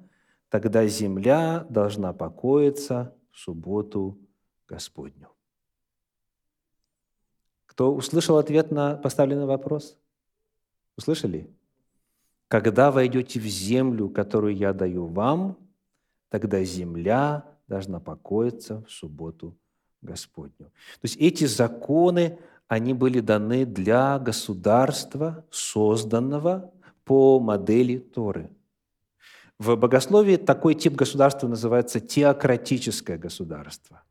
тогда 0.50 0.86
земля 0.86 1.64
должна 1.70 2.12
покоиться 2.12 3.14
в 3.30 3.38
субботу 3.38 4.18
Господню». 4.68 5.28
Кто 7.80 7.94
услышал 7.94 8.36
ответ 8.36 8.70
на 8.70 8.96
поставленный 8.96 9.46
вопрос? 9.46 9.96
Услышали? 10.98 11.48
Когда 12.46 12.90
войдете 12.90 13.40
в 13.40 13.44
землю, 13.44 14.10
которую 14.10 14.54
я 14.54 14.74
даю 14.74 15.06
вам, 15.06 15.56
тогда 16.28 16.62
земля 16.62 17.46
должна 17.68 17.98
покоиться 17.98 18.84
в 18.86 18.90
субботу 18.90 19.56
Господню. 20.02 20.66
То 20.66 21.04
есть 21.04 21.16
эти 21.16 21.46
законы, 21.46 22.38
они 22.68 22.92
были 22.92 23.20
даны 23.20 23.64
для 23.64 24.18
государства, 24.18 25.46
созданного 25.50 26.70
по 27.04 27.40
модели 27.40 27.96
Торы. 27.96 28.50
В 29.58 29.74
богословии 29.74 30.36
такой 30.36 30.74
тип 30.74 30.96
государства 30.96 31.48
называется 31.48 31.98
теократическое 31.98 33.16
государство, 33.16 34.02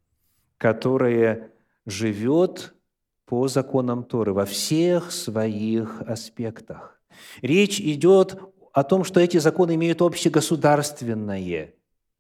которое 0.58 1.52
живет 1.86 2.74
по 3.30 3.48
законам 3.48 4.04
Торы 4.04 4.34
во 4.34 4.46
всех 4.46 5.12
своих 5.12 6.02
аспектах. 6.02 7.00
Речь 7.44 7.80
идет 7.80 8.40
о 8.74 8.84
том, 8.84 9.04
что 9.04 9.20
эти 9.20 9.38
законы 9.38 9.76
имеют 9.76 10.02
общегосударственное 10.02 11.76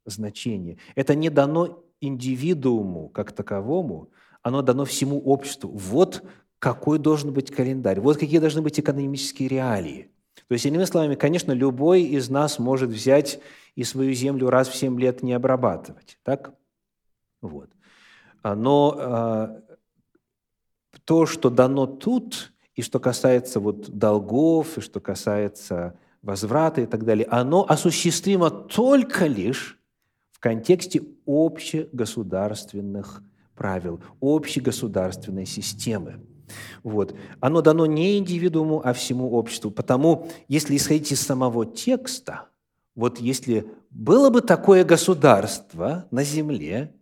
значение. 0.06 0.78
Это 0.94 1.16
не 1.16 1.32
дано 1.32 1.84
индивидууму 2.00 3.10
как 3.10 3.32
таковому, 3.32 4.12
оно 4.44 4.62
дано 4.62 4.86
всему 4.86 5.20
обществу. 5.20 5.72
Вот 5.72 6.24
какой 6.60 7.00
должен 7.00 7.34
быть 7.34 7.50
календарь, 7.50 8.00
вот 8.00 8.18
какие 8.18 8.38
должны 8.38 8.62
быть 8.62 8.80
экономические 8.80 9.50
реалии. 9.50 10.12
То 10.48 10.54
есть, 10.54 10.68
иными 10.68 10.84
словами, 10.84 11.16
конечно, 11.16 11.52
любой 11.54 12.04
из 12.04 12.30
нас 12.30 12.60
может 12.60 12.92
взять 12.92 13.40
и 13.74 13.84
свою 13.84 14.14
землю 14.14 14.52
раз 14.52 14.68
в 14.68 14.76
семь 14.76 15.00
лет 15.00 15.24
не 15.24 15.34
обрабатывать. 15.34 16.20
Так? 16.22 16.54
Вот. 17.42 17.72
А, 18.44 18.54
но 18.54 18.96
а, 18.96 19.62
то, 21.10 21.26
что 21.26 21.50
дано 21.50 21.88
тут, 21.88 22.54
и 22.76 22.84
что 22.84 23.00
касается 23.00 23.60
вот 23.60 23.90
долгов, 23.90 24.78
и 24.78 24.82
что 24.82 25.00
касается 25.00 25.98
возврата 26.22 26.82
и 26.82 26.86
так 26.86 27.04
далее, 27.04 27.26
оно 27.32 27.66
осуществимо 27.68 28.52
только 28.52 29.26
лишь 29.26 29.80
в 30.30 30.40
контексте 30.40 31.02
общегосударственных 31.26 33.24
правил, 33.56 34.02
общегосударственной 34.22 35.48
системы. 35.48 36.20
Вот. 36.84 37.16
Оно 37.40 37.62
дано 37.62 37.88
не 37.88 38.20
индивидууму, 38.20 38.80
а 38.86 38.94
всему 38.94 39.32
обществу. 39.32 39.72
Потому, 39.72 40.30
если 40.48 40.76
исходить 40.76 41.12
из 41.12 41.22
самого 41.22 41.66
текста, 41.66 42.50
вот 42.94 43.20
если 43.20 43.66
было 43.90 44.30
бы 44.30 44.42
такое 44.42 44.84
государство 44.84 46.06
на 46.12 46.24
земле, 46.24 46.94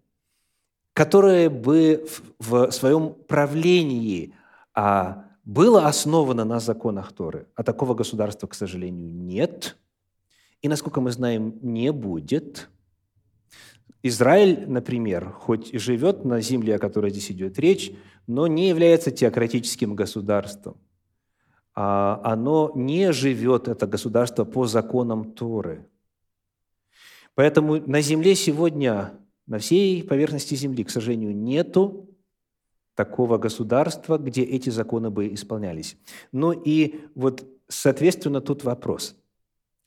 которое 0.97 1.49
бы 1.49 2.07
в 2.39 2.71
своем 2.71 3.13
правлении 3.13 4.33
а, 4.73 5.25
было 5.45 5.86
основано 5.86 6.43
на 6.43 6.60
законах 6.60 7.13
Торы, 7.13 7.47
а 7.55 7.63
такого 7.63 7.93
государства, 7.93 8.47
к 8.47 8.55
сожалению, 8.55 9.13
нет, 9.13 9.77
и, 10.63 10.67
насколько 10.67 10.99
мы 10.99 11.12
знаем, 11.12 11.60
не 11.62 11.91
будет– 11.91 12.69
Израиль, 14.03 14.65
например, 14.67 15.31
хоть 15.31 15.73
и 15.73 15.77
живет 15.77 16.23
на 16.25 16.41
земле, 16.41 16.75
о 16.75 16.79
которой 16.79 17.12
здесь 17.12 17.31
идет 17.31 17.60
речь, 17.60 17.91
но 18.27 18.47
не 18.47 18.69
является 18.69 19.12
теократическим 19.12 19.95
государством. 19.95 20.77
А 21.75 22.21
оно 22.23 22.71
не 22.75 23.12
живет, 23.12 23.67
это 23.67 23.88
государство, 23.88 24.45
по 24.45 24.65
законам 24.65 25.31
Торы. 25.31 25.88
Поэтому 27.36 27.75
на 27.88 28.01
земле 28.01 28.36
сегодня, 28.36 29.13
на 29.47 29.60
всей 29.60 30.03
поверхности 30.03 30.55
земли, 30.55 30.83
к 30.83 30.89
сожалению, 30.89 31.36
нету 31.36 32.10
такого 32.95 33.38
государства, 33.38 34.17
где 34.17 34.43
эти 34.43 34.69
законы 34.69 35.10
бы 35.10 35.33
исполнялись. 35.33 35.97
Ну 36.31 36.51
и 36.51 37.05
вот, 37.15 37.45
соответственно, 37.67 38.41
тут 38.41 38.63
вопрос. 38.63 39.15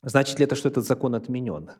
Значит 0.01 0.39
ли 0.39 0.45
это, 0.45 0.55
что 0.55 0.69
этот 0.69 0.85
закон 0.85 1.13
отменен? 1.13 1.71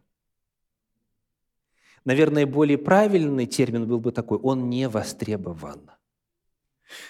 Наверное, 2.05 2.45
более 2.45 2.77
правильный 2.77 3.45
термин 3.45 3.87
был 3.87 3.99
бы 3.99 4.11
такой– 4.11 4.37
он 4.43 4.69
не 4.69 4.87
востребован. 4.87 5.91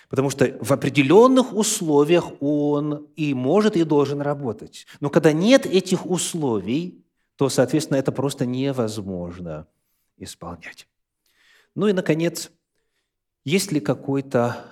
Потому 0.09 0.29
что 0.29 0.57
в 0.61 0.71
определенных 0.71 1.53
условиях 1.53 2.31
он 2.41 3.07
и 3.15 3.33
может, 3.33 3.75
и 3.75 3.83
должен 3.83 4.21
работать. 4.21 4.85
Но 4.99 5.09
когда 5.09 5.31
нет 5.31 5.65
этих 5.65 6.05
условий, 6.05 7.03
то, 7.35 7.49
соответственно, 7.49 7.97
это 7.97 8.11
просто 8.11 8.45
невозможно 8.45 9.67
исполнять. 10.17 10.87
Ну 11.75 11.87
и, 11.87 11.93
наконец, 11.93 12.51
есть 13.43 13.71
ли 13.71 13.79
какой-то 13.79 14.65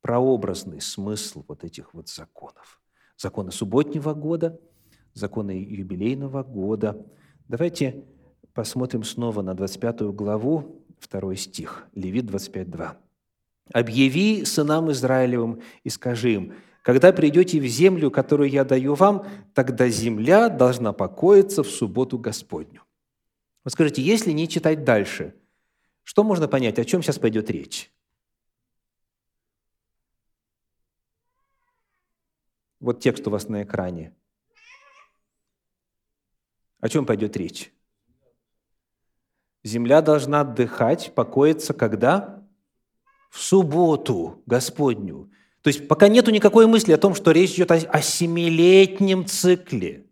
прообразный 0.00 0.80
смысл 0.80 1.44
вот 1.48 1.64
этих 1.64 1.94
вот 1.94 2.08
законов? 2.08 2.80
Законы 3.16 3.50
субботнего 3.50 4.14
года, 4.14 4.60
законы 5.14 5.50
юбилейного 5.50 6.42
года. 6.42 7.06
Давайте 7.48 8.04
посмотрим 8.52 9.04
снова 9.04 9.42
на 9.42 9.54
25 9.54 10.02
главу, 10.14 10.84
2 11.10 11.36
стих, 11.36 11.86
Левит 11.94 12.24
25.2. 12.24 12.96
«Объяви 13.72 14.44
сынам 14.44 14.90
Израилевым 14.92 15.60
и 15.82 15.90
скажи 15.90 16.34
им, 16.34 16.54
Когда 16.86 17.12
придете 17.12 17.58
в 17.58 17.66
землю, 17.66 18.12
которую 18.12 18.48
я 18.48 18.64
даю 18.64 18.94
вам, 18.94 19.26
тогда 19.54 19.88
земля 19.88 20.48
должна 20.48 20.92
покоиться 20.92 21.64
в 21.64 21.68
субботу 21.68 22.16
Господню». 22.16 22.85
Вот 23.66 23.72
скажите, 23.72 24.00
если 24.00 24.30
не 24.30 24.48
читать 24.48 24.84
дальше, 24.84 25.34
что 26.04 26.22
можно 26.22 26.46
понять, 26.46 26.78
о 26.78 26.84
чем 26.84 27.02
сейчас 27.02 27.18
пойдет 27.18 27.50
речь? 27.50 27.92
Вот 32.78 33.00
текст 33.00 33.26
у 33.26 33.30
вас 33.30 33.48
на 33.48 33.64
экране. 33.64 34.14
О 36.78 36.88
чем 36.88 37.06
пойдет 37.06 37.36
речь? 37.36 37.72
Земля 39.64 40.00
должна 40.00 40.42
отдыхать, 40.42 41.12
покоиться 41.12 41.74
когда? 41.74 42.46
В 43.30 43.42
субботу 43.42 44.44
Господню. 44.46 45.28
То 45.62 45.70
есть 45.70 45.88
пока 45.88 46.06
нету 46.06 46.30
никакой 46.30 46.68
мысли 46.68 46.92
о 46.92 46.98
том, 46.98 47.16
что 47.16 47.32
речь 47.32 47.54
идет 47.54 47.72
о, 47.72 47.74
о 47.74 48.00
семилетнем 48.00 49.26
цикле. 49.26 50.05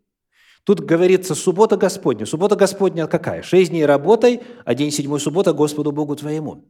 Тут 0.65 0.81
говорится 0.81 1.35
суббота 1.35 1.77
Господня. 1.77 2.27
Суббота 2.27 2.57
Господня 2.57 3.07
какая? 3.07 3.43
Шесть 3.43 3.71
дней 3.71 3.85
работай, 3.85 4.43
а 4.65 4.75
день 4.75 4.91
седьмой 4.91 5.21
суббота 5.21 5.53
Господу 5.53 5.93
Богу 5.93 6.17
твоему. 6.17 6.65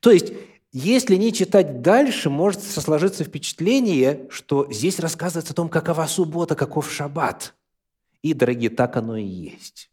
То 0.00 0.10
есть 0.10 0.32
если 0.72 1.16
не 1.16 1.34
читать 1.34 1.82
дальше, 1.82 2.30
может 2.30 2.62
сложиться 2.62 3.24
впечатление, 3.24 4.26
что 4.30 4.66
здесь 4.72 4.98
рассказывается 4.98 5.52
о 5.52 5.56
том, 5.56 5.68
какова 5.68 6.06
суббота, 6.06 6.54
каков 6.54 6.90
шаббат. 6.90 7.54
И, 8.22 8.32
дорогие, 8.32 8.70
так 8.70 8.96
оно 8.96 9.16
и 9.16 9.24
есть. 9.24 9.90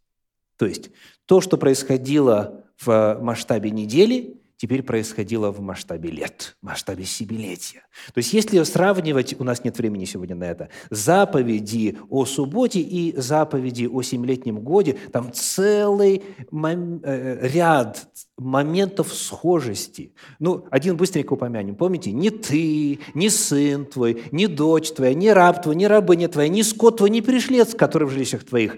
То 0.55 0.65
есть 0.65 0.89
то, 1.25 1.41
что 1.41 1.57
происходило 1.57 2.63
в 2.79 3.17
масштабе 3.21 3.71
недели, 3.71 4.37
теперь 4.60 4.84
происходило 4.84 5.51
в 5.51 5.62
масштабе 5.62 6.12
лет, 6.12 6.57
в 6.62 6.66
масштабе 6.66 7.05
семилетия. 7.05 7.88
То 8.14 8.18
есть 8.18 8.34
если 8.34 8.62
сравнивать, 8.64 9.39
у 9.39 9.45
нас 9.45 9.64
нет 9.64 9.78
времени 9.78 10.03
сегодня 10.03 10.36
на 10.36 10.43
это, 10.43 10.68
заповеди 10.89 11.97
о 12.10 12.26
субботе 12.26 12.82
и 12.82 13.16
заповеди 13.16 13.86
о 13.86 14.01
семилетнем 14.01 14.60
годе, 14.60 14.97
там 15.14 15.32
целый 15.32 16.24
мом- 16.51 16.99
э, 17.03 17.47
ряд 17.47 18.10
моментов 18.38 19.14
схожести. 19.14 20.14
Ну, 20.39 20.66
один 20.70 20.97
быстренько 20.97 21.34
упомянем. 21.34 21.76
Помните, 21.76 22.12
ни 22.12 22.28
ты, 22.28 22.99
ни 23.14 23.30
сын 23.30 23.86
твой, 23.86 24.24
ни 24.32 24.45
дочь 24.45 24.91
твоя, 24.91 25.14
ни 25.14 25.30
раб 25.30 25.64
твой, 25.64 25.76
ни 25.76 25.86
рабыня 25.86 26.28
твоя, 26.28 26.49
ни 26.49 26.64
скот 26.64 26.97
твой, 26.97 27.10
ни 27.10 27.22
пришлец, 27.22 27.74
который 27.74 28.10
в 28.10 28.12
жилищах 28.12 28.43
твоих, 28.43 28.76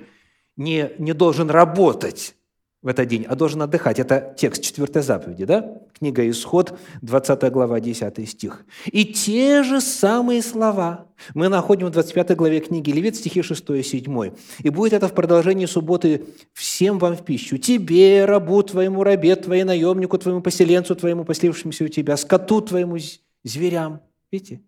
не, 0.58 0.92
не 1.00 1.14
должен 1.14 1.50
работать 1.50 2.36
в 2.82 2.88
этот 2.88 3.08
день, 3.08 3.26
а 3.28 3.36
должен 3.36 3.62
отдыхать. 3.62 4.00
Это 4.00 4.34
текст 4.36 4.64
4 4.64 5.02
заповеди, 5.04 5.46
да? 5.46 5.82
Книга 6.00 6.28
Исход, 6.28 6.78
20 7.02 7.52
глава, 7.52 7.80
10 7.80 8.28
стих. 8.28 8.66
И 8.86 9.06
те 9.06 9.62
же 9.62 9.82
самые 9.82 10.42
слова 10.42 11.06
мы 11.36 11.48
находим 11.48 11.88
в 11.88 11.92
25 11.92 12.36
главе 12.36 12.60
книги 12.60 12.90
Левит, 12.90 13.16
стихи 13.16 13.44
6 13.44 13.70
и 13.70 13.84
7. 13.84 14.32
«И 14.60 14.70
будет 14.70 14.94
это 14.94 15.08
в 15.08 15.14
продолжении 15.14 15.68
субботы 15.68 16.26
всем 16.54 16.98
вам 16.98 17.16
в 17.16 17.24
пищу, 17.24 17.60
тебе, 17.60 18.26
рабу 18.26 18.64
твоему, 18.64 19.04
рабе 19.04 19.36
твоему, 19.36 19.68
наемнику 19.68 20.18
твоему, 20.18 20.42
поселенцу 20.42 20.96
твоему, 20.96 21.24
поселившемуся 21.24 21.86
у 21.86 21.88
тебя, 21.88 22.18
скоту 22.18 22.62
твоему, 22.62 22.98
зверям». 23.44 24.02
Видите? 24.32 24.62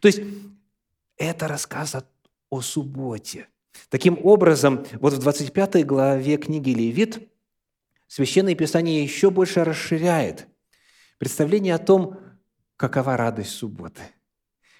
То 0.00 0.08
есть 0.08 0.20
это 1.16 1.48
рассказ 1.48 1.96
о 2.50 2.60
субботе. 2.60 3.46
Таким 3.88 4.18
образом, 4.22 4.84
вот 5.00 5.14
в 5.14 5.18
25 5.18 5.86
главе 5.86 6.36
книги 6.36 6.70
Левит– 6.70 7.26
Священное 8.08 8.54
Писание 8.54 9.02
еще 9.02 9.30
больше 9.30 9.62
расширяет 9.64 10.48
представление 11.18 11.74
о 11.74 11.78
том, 11.78 12.18
какова 12.76 13.16
радость 13.16 13.50
субботы. 13.50 14.00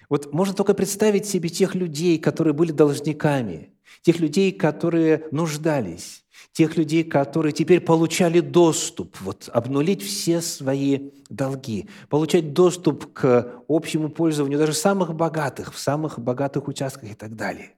Вот 0.09 0.33
можно 0.33 0.55
только 0.55 0.73
представить 0.73 1.27
себе 1.27 1.49
тех 1.49 1.75
людей, 1.75 2.17
которые 2.17 2.53
были 2.53 2.71
должниками, 2.71 3.75
тех 4.01 4.19
людей, 4.19 4.51
которые 4.51 5.27
нуждались, 5.31 6.25
тех 6.51 6.75
людей, 6.75 7.03
которые 7.03 7.53
теперь 7.53 7.81
получали 7.81 8.39
доступ, 8.39 9.21
вот 9.21 9.47
обнулить 9.53 10.01
все 10.01 10.41
свои 10.41 11.11
долги, 11.29 11.87
получать 12.09 12.53
доступ 12.53 13.13
к 13.13 13.61
общему 13.67 14.09
пользованию 14.09 14.57
даже 14.57 14.73
самых 14.73 15.13
богатых, 15.13 15.73
в 15.75 15.77
самых 15.77 16.17
богатых 16.17 16.67
участках 16.67 17.11
и 17.11 17.15
так 17.15 17.35
далее. 17.35 17.75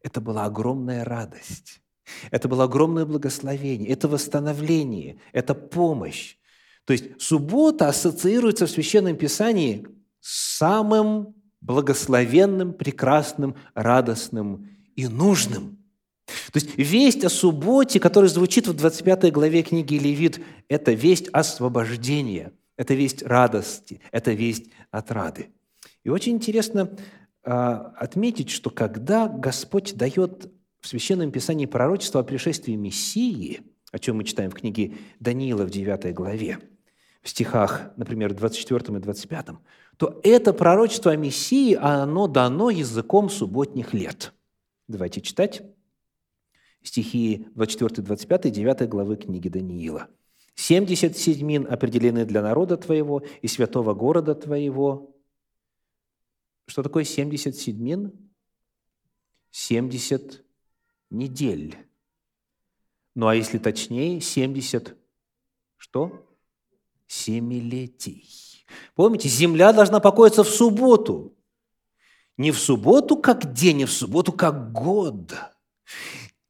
Это 0.00 0.20
была 0.20 0.44
огромная 0.44 1.04
радость. 1.04 1.81
Это 2.30 2.48
было 2.48 2.64
огромное 2.64 3.04
благословение, 3.04 3.88
это 3.90 4.08
восстановление, 4.08 5.18
это 5.32 5.54
помощь. 5.54 6.36
То 6.84 6.92
есть 6.92 7.20
суббота 7.20 7.88
ассоциируется 7.88 8.66
в 8.66 8.70
Священном 8.70 9.16
Писании 9.16 9.86
с 10.20 10.58
самым 10.58 11.34
благословенным, 11.60 12.72
прекрасным, 12.72 13.54
радостным 13.74 14.68
и 14.96 15.06
нужным. 15.06 15.78
То 16.26 16.58
есть 16.58 16.76
весть 16.76 17.24
о 17.24 17.28
субботе, 17.28 18.00
которая 18.00 18.28
звучит 18.28 18.66
в 18.66 18.74
25 18.74 19.32
главе 19.32 19.62
книги 19.62 19.94
Левит, 19.94 20.40
это 20.68 20.92
весть 20.92 21.28
освобождения, 21.32 22.52
это 22.76 22.94
весть 22.94 23.22
радости, 23.22 24.00
это 24.10 24.32
весть 24.32 24.70
отрады. 24.90 25.50
И 26.04 26.08
очень 26.08 26.32
интересно 26.32 26.90
а, 27.44 27.92
отметить, 27.96 28.50
что 28.50 28.70
когда 28.70 29.28
Господь 29.28 29.94
дает 29.94 30.50
в 30.82 30.88
Священном 30.88 31.30
Писании 31.30 31.66
пророчество 31.66 32.20
о 32.20 32.24
пришествии 32.24 32.74
Мессии, 32.74 33.62
о 33.92 33.98
чем 34.00 34.16
мы 34.16 34.24
читаем 34.24 34.50
в 34.50 34.54
книге 34.54 34.94
Даниила 35.20 35.64
в 35.64 35.70
9 35.70 36.12
главе, 36.12 36.58
в 37.22 37.28
стихах, 37.28 37.92
например, 37.96 38.34
24 38.34 38.98
и 38.98 39.00
25, 39.00 39.46
то 39.96 40.20
это 40.24 40.52
пророчество 40.52 41.12
о 41.12 41.16
Мессии, 41.16 41.74
оно 41.74 42.26
дано 42.26 42.68
языком 42.70 43.30
субботних 43.30 43.94
лет. 43.94 44.34
Давайте 44.88 45.20
читать 45.20 45.62
стихи 46.82 47.46
24-25, 47.54 48.50
9 48.50 48.88
главы 48.88 49.16
книги 49.16 49.48
Даниила. 49.48 50.08
«Семьдесят 50.56 51.16
седьмин 51.16 51.66
определены 51.70 52.26
для 52.26 52.42
народа 52.42 52.76
твоего 52.76 53.22
и 53.40 53.46
святого 53.46 53.94
города 53.94 54.34
твоего». 54.34 55.14
Что 56.66 56.82
такое 56.82 57.04
семьдесят 57.04 57.54
седьмин? 57.56 58.12
Семьдесят 59.50 60.44
недель. 61.12 61.76
Ну 63.14 63.28
а 63.28 63.34
если 63.34 63.58
точнее, 63.58 64.20
70 64.20 64.96
что? 65.76 66.24
Семилетий. 67.06 68.64
Помните, 68.94 69.28
земля 69.28 69.72
должна 69.72 70.00
покоиться 70.00 70.44
в 70.44 70.48
субботу. 70.48 71.36
Не 72.38 72.52
в 72.52 72.58
субботу 72.58 73.16
как 73.16 73.52
день, 73.52 73.84
а 73.84 73.86
в 73.86 73.90
субботу 73.90 74.32
как 74.32 74.72
год. 74.72 75.34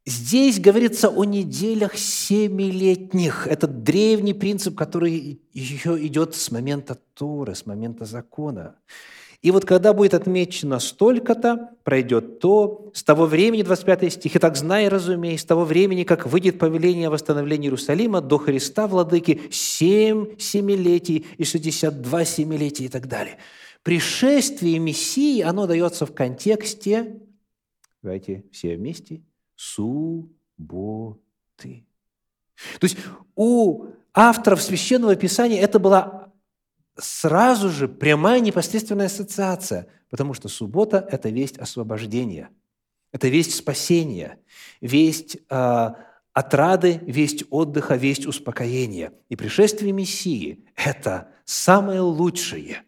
Здесь 0.04 0.60
говорится 0.60 1.08
о 1.08 1.24
неделях 1.24 1.96
семилетних. 1.96 3.46
Это 3.46 3.66
древний 3.66 4.34
принцип, 4.34 4.76
который 4.76 5.40
еще 5.52 5.96
идет 6.06 6.34
с 6.34 6.50
момента 6.50 6.96
Торы, 7.14 7.54
с 7.54 7.66
момента 7.66 8.04
закона. 8.04 8.76
И 9.42 9.50
вот 9.50 9.64
когда 9.64 9.92
будет 9.92 10.14
отмечено 10.14 10.78
столько-то, 10.78 11.70
пройдет 11.82 12.38
то, 12.38 12.92
с 12.94 13.02
того 13.02 13.26
времени, 13.26 13.62
25 13.62 14.12
стих, 14.12 14.36
«И 14.36 14.38
так 14.38 14.56
знай, 14.56 14.86
разумей, 14.86 15.36
с 15.36 15.44
того 15.44 15.64
времени, 15.64 16.04
как 16.04 16.26
выйдет 16.26 16.60
повеление 16.60 17.08
о 17.08 17.10
восстановлении 17.10 17.66
Иерусалима 17.66 18.20
до 18.20 18.38
Христа, 18.38 18.86
Владыки, 18.86 19.42
семь 19.50 20.38
семилетий 20.38 21.26
и 21.38 21.44
шестьдесят 21.44 22.00
два 22.02 22.24
семилетия» 22.24 22.86
и 22.86 22.88
так 22.88 23.08
далее. 23.08 23.38
Пришествие 23.82 24.78
Мессии, 24.78 25.40
оно 25.40 25.66
дается 25.66 26.06
в 26.06 26.14
контексте, 26.14 27.20
давайте 28.00 28.44
все 28.52 28.76
вместе, 28.76 29.22
субботы. 29.56 30.28
То 32.78 32.84
есть 32.84 32.96
у 33.34 33.86
авторов 34.14 34.62
Священного 34.62 35.16
Писания 35.16 35.60
это 35.60 35.80
была 35.80 36.21
сразу 36.96 37.70
же 37.70 37.88
прямая 37.88 38.40
непосредственная 38.40 39.06
ассоциация, 39.06 39.88
потому 40.10 40.34
что 40.34 40.48
суббота– 40.48 41.06
это 41.10 41.30
весть 41.30 41.58
освобождения, 41.58 42.50
это 43.12 43.28
весть 43.28 43.54
спасения, 43.54 44.38
весть 44.80 45.38
э, 45.48 45.90
отрады, 46.32 47.00
весть 47.06 47.44
отдыха, 47.50 47.96
весть 47.96 48.26
успокоения. 48.26 49.12
И 49.28 49.36
пришествие 49.36 49.92
Мессии– 49.92 50.64
это 50.76 51.28
самое 51.44 52.00
лучшее, 52.00 52.82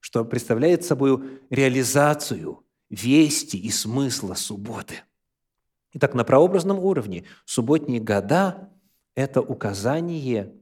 что 0.00 0.24
представляет 0.24 0.84
собой 0.84 1.40
реализацию 1.50 2.64
вести 2.90 3.56
и 3.56 3.70
смысла 3.70 4.34
субботы. 4.34 4.96
Итак, 5.94 6.14
на 6.14 6.24
прообразном 6.24 6.78
уровне 6.78 7.24
субботние 7.44 8.00
года– 8.00 8.70
это 9.14 9.42
указание 9.42 10.54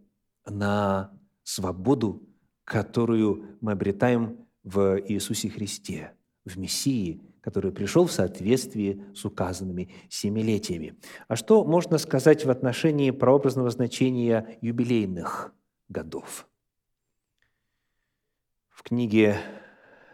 на 0.45 1.13
свободу 1.45 2.30
которую 2.71 3.59
мы 3.61 3.73
обретаем 3.73 4.47
в 4.63 5.01
Иисусе 5.09 5.51
Христе, 5.51 6.13
в 6.45 6.57
Мессии, 6.57 7.21
который 7.41 7.73
пришел 7.73 8.07
в 8.07 8.13
соответствии 8.13 9.05
с 9.13 9.25
указанными 9.25 9.93
семилетиями. 10.09 10.95
А 11.27 11.35
что 11.35 11.65
можно 11.65 11.99
сказать 11.99 12.45
в 12.45 12.51
отношении 12.51 13.11
прообразного 13.11 13.71
значения 13.71 14.57
юбилейных 14.61 15.53
годов? 15.89 16.47
В 18.69 18.85
книге 18.85 19.39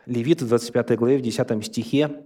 Левит 0.07 0.41
в 0.41 0.49
25 0.49 0.97
главе, 0.97 1.19
в 1.19 1.21
10 1.21 1.63
стихе, 1.63 2.25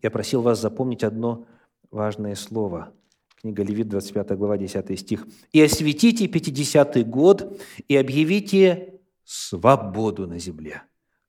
я 0.00 0.10
просил 0.10 0.40
вас 0.40 0.62
запомнить 0.62 1.04
одно 1.04 1.46
важное 1.90 2.36
слово. 2.36 2.94
Книга 3.34 3.62
Левит, 3.62 3.88
25 3.88 4.30
глава, 4.38 4.56
10 4.56 4.98
стих. 4.98 5.26
«И 5.52 5.60
осветите 5.60 6.26
пятидесятый 6.26 7.04
год, 7.04 7.60
и 7.86 7.96
объявите 7.96 8.91
свободу 9.24 10.26
на 10.26 10.38
земле». 10.38 10.82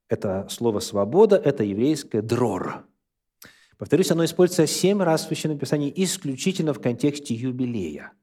Это 0.10 0.48
слово 0.50 0.80
«свобода»– 0.80 1.36
это 1.44 1.64
еврейское 1.64 2.22
«дрор». 2.22 2.86
Повторюсь, 3.78 4.12
оно 4.12 4.24
используется 4.24 4.68
семь 4.68 5.02
раз 5.02 5.24
в 5.24 5.28
Священном 5.28 5.58
Писании 5.58 5.92
исключительно 5.96 6.74
в 6.74 6.80
контексте 6.80 7.34
юбилея. 7.34 8.14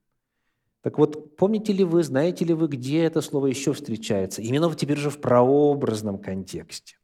Так 0.82 0.96
вот, 0.96 1.36
помните 1.36 1.72
ли 1.72 1.84
вы, 1.84 2.02
знаете 2.02 2.44
ли 2.44 2.54
вы, 2.54 2.68
где 2.68 3.02
это 3.02 3.20
слово 3.20 3.48
еще 3.48 3.72
встречается? 3.72 4.40
Именно 4.40 4.74
теперь 4.74 4.96
же 4.96 5.10
в 5.10 5.20
прообразном 5.20 6.18
контексте. 6.18 6.96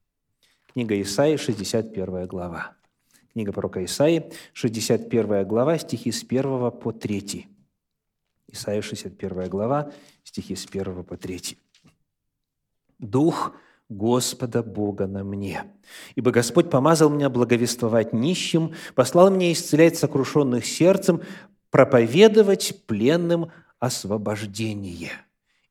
Книга 0.72 1.00
Исаии, 1.00 1.36
61 1.36 2.26
глава. 2.26 2.76
Книга 3.32 3.52
пророка 3.52 3.84
Исаии, 3.84 4.32
61 4.54 5.46
глава, 5.46 5.76
стихи 5.76 6.10
с 6.10 6.22
1 6.22 6.70
по 6.70 6.92
3. 6.92 7.46
Исаия, 8.48 8.80
61 8.80 9.50
глава, 9.50 9.92
стихи 10.24 10.56
с 10.56 10.64
1 10.64 11.04
по 11.04 11.16
3. 11.18 11.58
«Дух 12.98 13.52
Господа 13.88 14.62
Бога 14.62 15.06
на 15.06 15.22
мне. 15.22 15.64
Ибо 16.14 16.30
Господь 16.30 16.70
помазал 16.70 17.10
меня 17.10 17.30
благовествовать 17.30 18.12
нищим, 18.12 18.74
послал 18.94 19.30
меня 19.30 19.52
исцелять 19.52 19.96
сокрушенных 19.96 20.64
сердцем, 20.66 21.22
проповедовать 21.70 22.82
пленным 22.86 23.50
освобождение». 23.78 25.25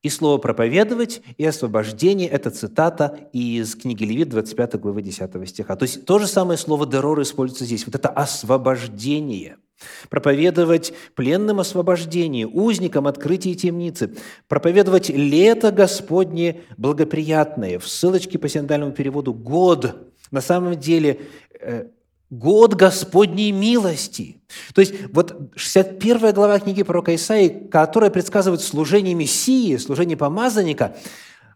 И 0.06 0.08
слово 0.08 0.38
«проповедовать» 0.38 1.20
и 1.36 1.44
«освобождение»– 1.44 2.28
это 2.30 2.50
цитата 2.50 3.18
из 3.32 3.74
книги 3.74 4.04
Левит, 4.04 4.28
25 4.28 4.78
главы 4.78 5.02
10 5.02 5.48
стиха. 5.48 5.74
То 5.74 5.82
есть 5.82 6.04
то 6.04 6.20
же 6.20 6.28
самое 6.28 6.56
слово 6.56 6.86
«дерор» 6.86 7.20
используется 7.22 7.64
здесь. 7.64 7.86
Вот 7.86 7.96
это 7.96 8.08
освобождение. 8.08 9.56
Проповедовать 10.08 10.92
пленным 11.16 11.58
освобождение, 11.58 12.46
узникам 12.46 13.08
открытие 13.08 13.56
темницы. 13.56 14.14
Проповедовать 14.46 15.08
лето 15.08 15.72
Господне 15.72 16.60
благоприятное. 16.76 17.80
В 17.80 17.88
ссылочке 17.88 18.38
по 18.38 18.48
синодальному 18.48 18.92
переводу 18.92 19.34
«год». 19.34 20.12
На 20.30 20.40
самом 20.40 20.76
деле 20.76 21.22
э, 21.60 21.86
год 22.30 22.74
Господней 22.74 23.52
милости. 23.52 24.40
То 24.74 24.80
есть 24.80 24.94
вот 25.12 25.52
61 25.54 26.32
глава 26.32 26.58
книги 26.58 26.82
пророка 26.82 27.14
Исаии, 27.14 27.68
которая 27.68 28.10
предсказывает 28.10 28.60
служение 28.60 29.14
Мессии, 29.14 29.76
служение 29.76 30.16
помазанника, 30.16 30.96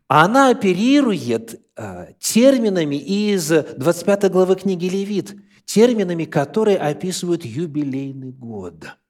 она 0.08 0.50
оперирует 0.50 1.60
э, 1.76 2.12
терминами 2.18 2.96
из 2.96 3.48
25 3.48 4.30
главы 4.30 4.56
книги 4.56 4.86
Левит, 4.86 5.36
терминами, 5.64 6.24
которые 6.24 6.78
описывают 6.78 7.44
юбилейный 7.44 8.32
год– 8.32 8.86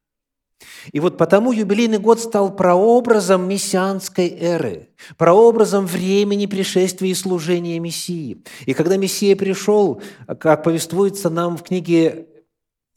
и 0.93 1.01
вот 1.01 1.17
потому 1.17 1.53
юбилейный 1.53 1.99
год 1.99 2.21
стал 2.21 2.55
прообразом 2.55 3.49
мессианской 3.49 4.29
эры, 4.29 4.89
прообразом 5.17 5.87
времени 5.87 6.47
пришествия 6.47 7.11
и 7.11 7.15
служения 7.15 7.79
Мессии. 7.79 8.43
И 8.67 8.75
когда 8.75 8.97
Мессия 8.97 9.37
пришел, 9.37 10.03
как 10.39 10.63
повествуется 10.63 11.31
нам 11.31 11.57
в 11.57 11.63
книге 11.63 12.27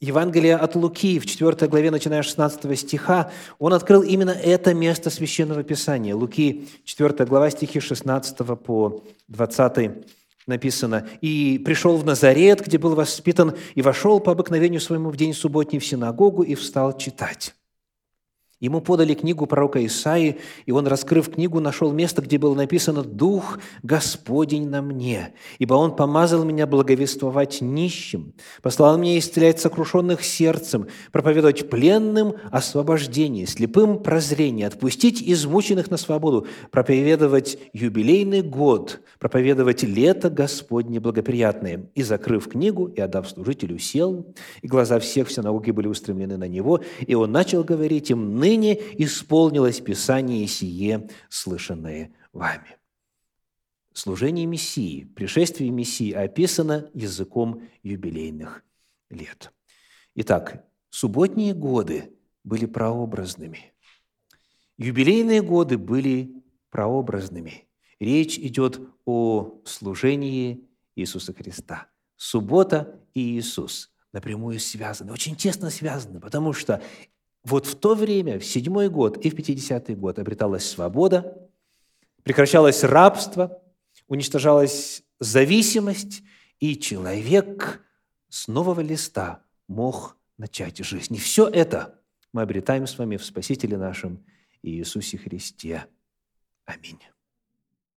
Евангелия 0.00 0.58
от 0.58 0.74
Луки, 0.74 1.18
в 1.18 1.26
4 1.26 1.68
главе, 1.68 1.90
начиная 1.90 2.22
с 2.22 2.26
16 2.26 2.78
стиха, 2.78 3.30
он 3.58 3.72
открыл 3.72 4.02
именно 4.02 4.30
это 4.30 4.74
место 4.74 5.08
Священного 5.10 5.62
Писания. 5.62 6.14
Луки, 6.14 6.68
4 6.84 7.24
глава, 7.24 7.50
стихи 7.50 7.80
16 7.80 8.36
по 8.62 9.02
20 9.28 9.90
написано, 10.46 11.08
«И 11.20 11.60
пришел 11.64 11.96
в 11.96 12.04
Назарет, 12.04 12.64
где 12.64 12.78
был 12.78 12.94
воспитан, 12.94 13.54
и 13.74 13.82
вошел 13.82 14.20
по 14.20 14.32
обыкновению 14.32 14.80
своему 14.80 15.10
в 15.10 15.16
день 15.16 15.34
субботний 15.34 15.78
в 15.78 15.86
синагогу 15.86 16.42
и 16.42 16.54
встал 16.54 16.96
читать». 16.96 17.54
Ему 18.64 18.80
подали 18.80 19.12
книгу 19.12 19.44
пророка 19.46 19.84
Исаии, 19.84 20.38
и 20.64 20.72
он, 20.72 20.86
раскрыв 20.86 21.28
книгу, 21.30 21.60
нашел 21.60 21.92
место, 21.92 22.22
где 22.22 22.38
было 22.38 22.54
написано 22.54 23.02
«Дух 23.02 23.58
Господень 23.82 24.70
на 24.70 24.80
мне, 24.80 25.34
ибо 25.58 25.74
Он 25.74 25.94
помазал 25.94 26.44
меня 26.44 26.66
благовествовать 26.66 27.60
нищим, 27.60 28.32
послал 28.62 28.96
меня 28.96 29.18
исцелять 29.18 29.60
сокрушенных 29.60 30.24
сердцем, 30.24 30.86
проповедовать 31.12 31.68
пленным 31.68 32.36
освобождение, 32.50 33.46
слепым 33.46 33.98
прозрение, 34.02 34.66
отпустить 34.66 35.22
измученных 35.22 35.90
на 35.90 35.98
свободу, 35.98 36.46
проповедовать 36.70 37.58
юбилейный 37.74 38.40
год, 38.40 39.02
проповедовать 39.18 39.82
лето 39.82 40.30
Господне 40.30 41.00
благоприятное». 41.00 41.90
И, 41.94 42.02
закрыв 42.02 42.48
книгу 42.48 42.86
и 42.86 42.98
отдав 42.98 43.28
служителю, 43.28 43.78
сел, 43.78 44.34
и 44.62 44.66
глаза 44.66 45.00
всех 45.00 45.28
в 45.28 45.32
синагоге 45.32 45.74
были 45.74 45.86
устремлены 45.86 46.38
на 46.38 46.48
него, 46.48 46.80
и 47.06 47.14
он 47.14 47.30
начал 47.30 47.62
говорить 47.62 48.10
им 48.10 48.38
«Ныне 48.38 48.53
ныне 48.56 48.74
исполнилось 49.02 49.80
Писание 49.80 50.46
сие, 50.46 51.08
слышанное 51.28 52.12
вами». 52.32 52.76
Служение 53.92 54.46
Мессии, 54.46 55.04
пришествие 55.04 55.70
Мессии 55.70 56.12
описано 56.12 56.90
языком 56.94 57.68
юбилейных 57.82 58.64
лет. 59.08 59.52
Итак, 60.16 60.64
субботние 60.90 61.54
годы 61.54 62.12
были 62.42 62.66
прообразными. 62.66 63.72
Юбилейные 64.78 65.42
годы 65.42 65.78
были 65.78 66.42
прообразными. 66.70 67.68
Речь 68.00 68.36
идет 68.38 68.80
о 69.04 69.60
служении 69.64 70.68
Иисуса 70.96 71.32
Христа. 71.32 71.88
Суббота 72.16 73.00
и 73.14 73.38
Иисус 73.38 73.92
напрямую 74.12 74.60
связаны, 74.60 75.12
очень 75.12 75.36
тесно 75.36 75.70
связаны, 75.70 76.20
потому 76.20 76.52
что 76.52 76.82
вот 77.44 77.66
в 77.66 77.76
то 77.76 77.94
время, 77.94 78.38
в 78.38 78.44
седьмой 78.44 78.88
год 78.88 79.18
и 79.18 79.30
в 79.30 79.36
пятидесятый 79.36 79.94
год 79.94 80.18
обреталась 80.18 80.68
свобода, 80.68 81.48
прекращалось 82.22 82.82
рабство, 82.82 83.62
уничтожалась 84.08 85.02
зависимость, 85.20 86.22
и 86.58 86.76
человек 86.76 87.82
с 88.28 88.48
нового 88.48 88.80
листа 88.80 89.42
мог 89.68 90.16
начать 90.38 90.78
жизнь. 90.78 91.14
И 91.14 91.18
все 91.18 91.46
это 91.46 92.00
мы 92.32 92.42
обретаем 92.42 92.86
с 92.86 92.98
вами 92.98 93.16
в 93.16 93.24
Спасителе 93.24 93.76
нашем 93.76 94.24
Иисусе 94.62 95.18
Христе. 95.18 95.86
Аминь. 96.64 96.98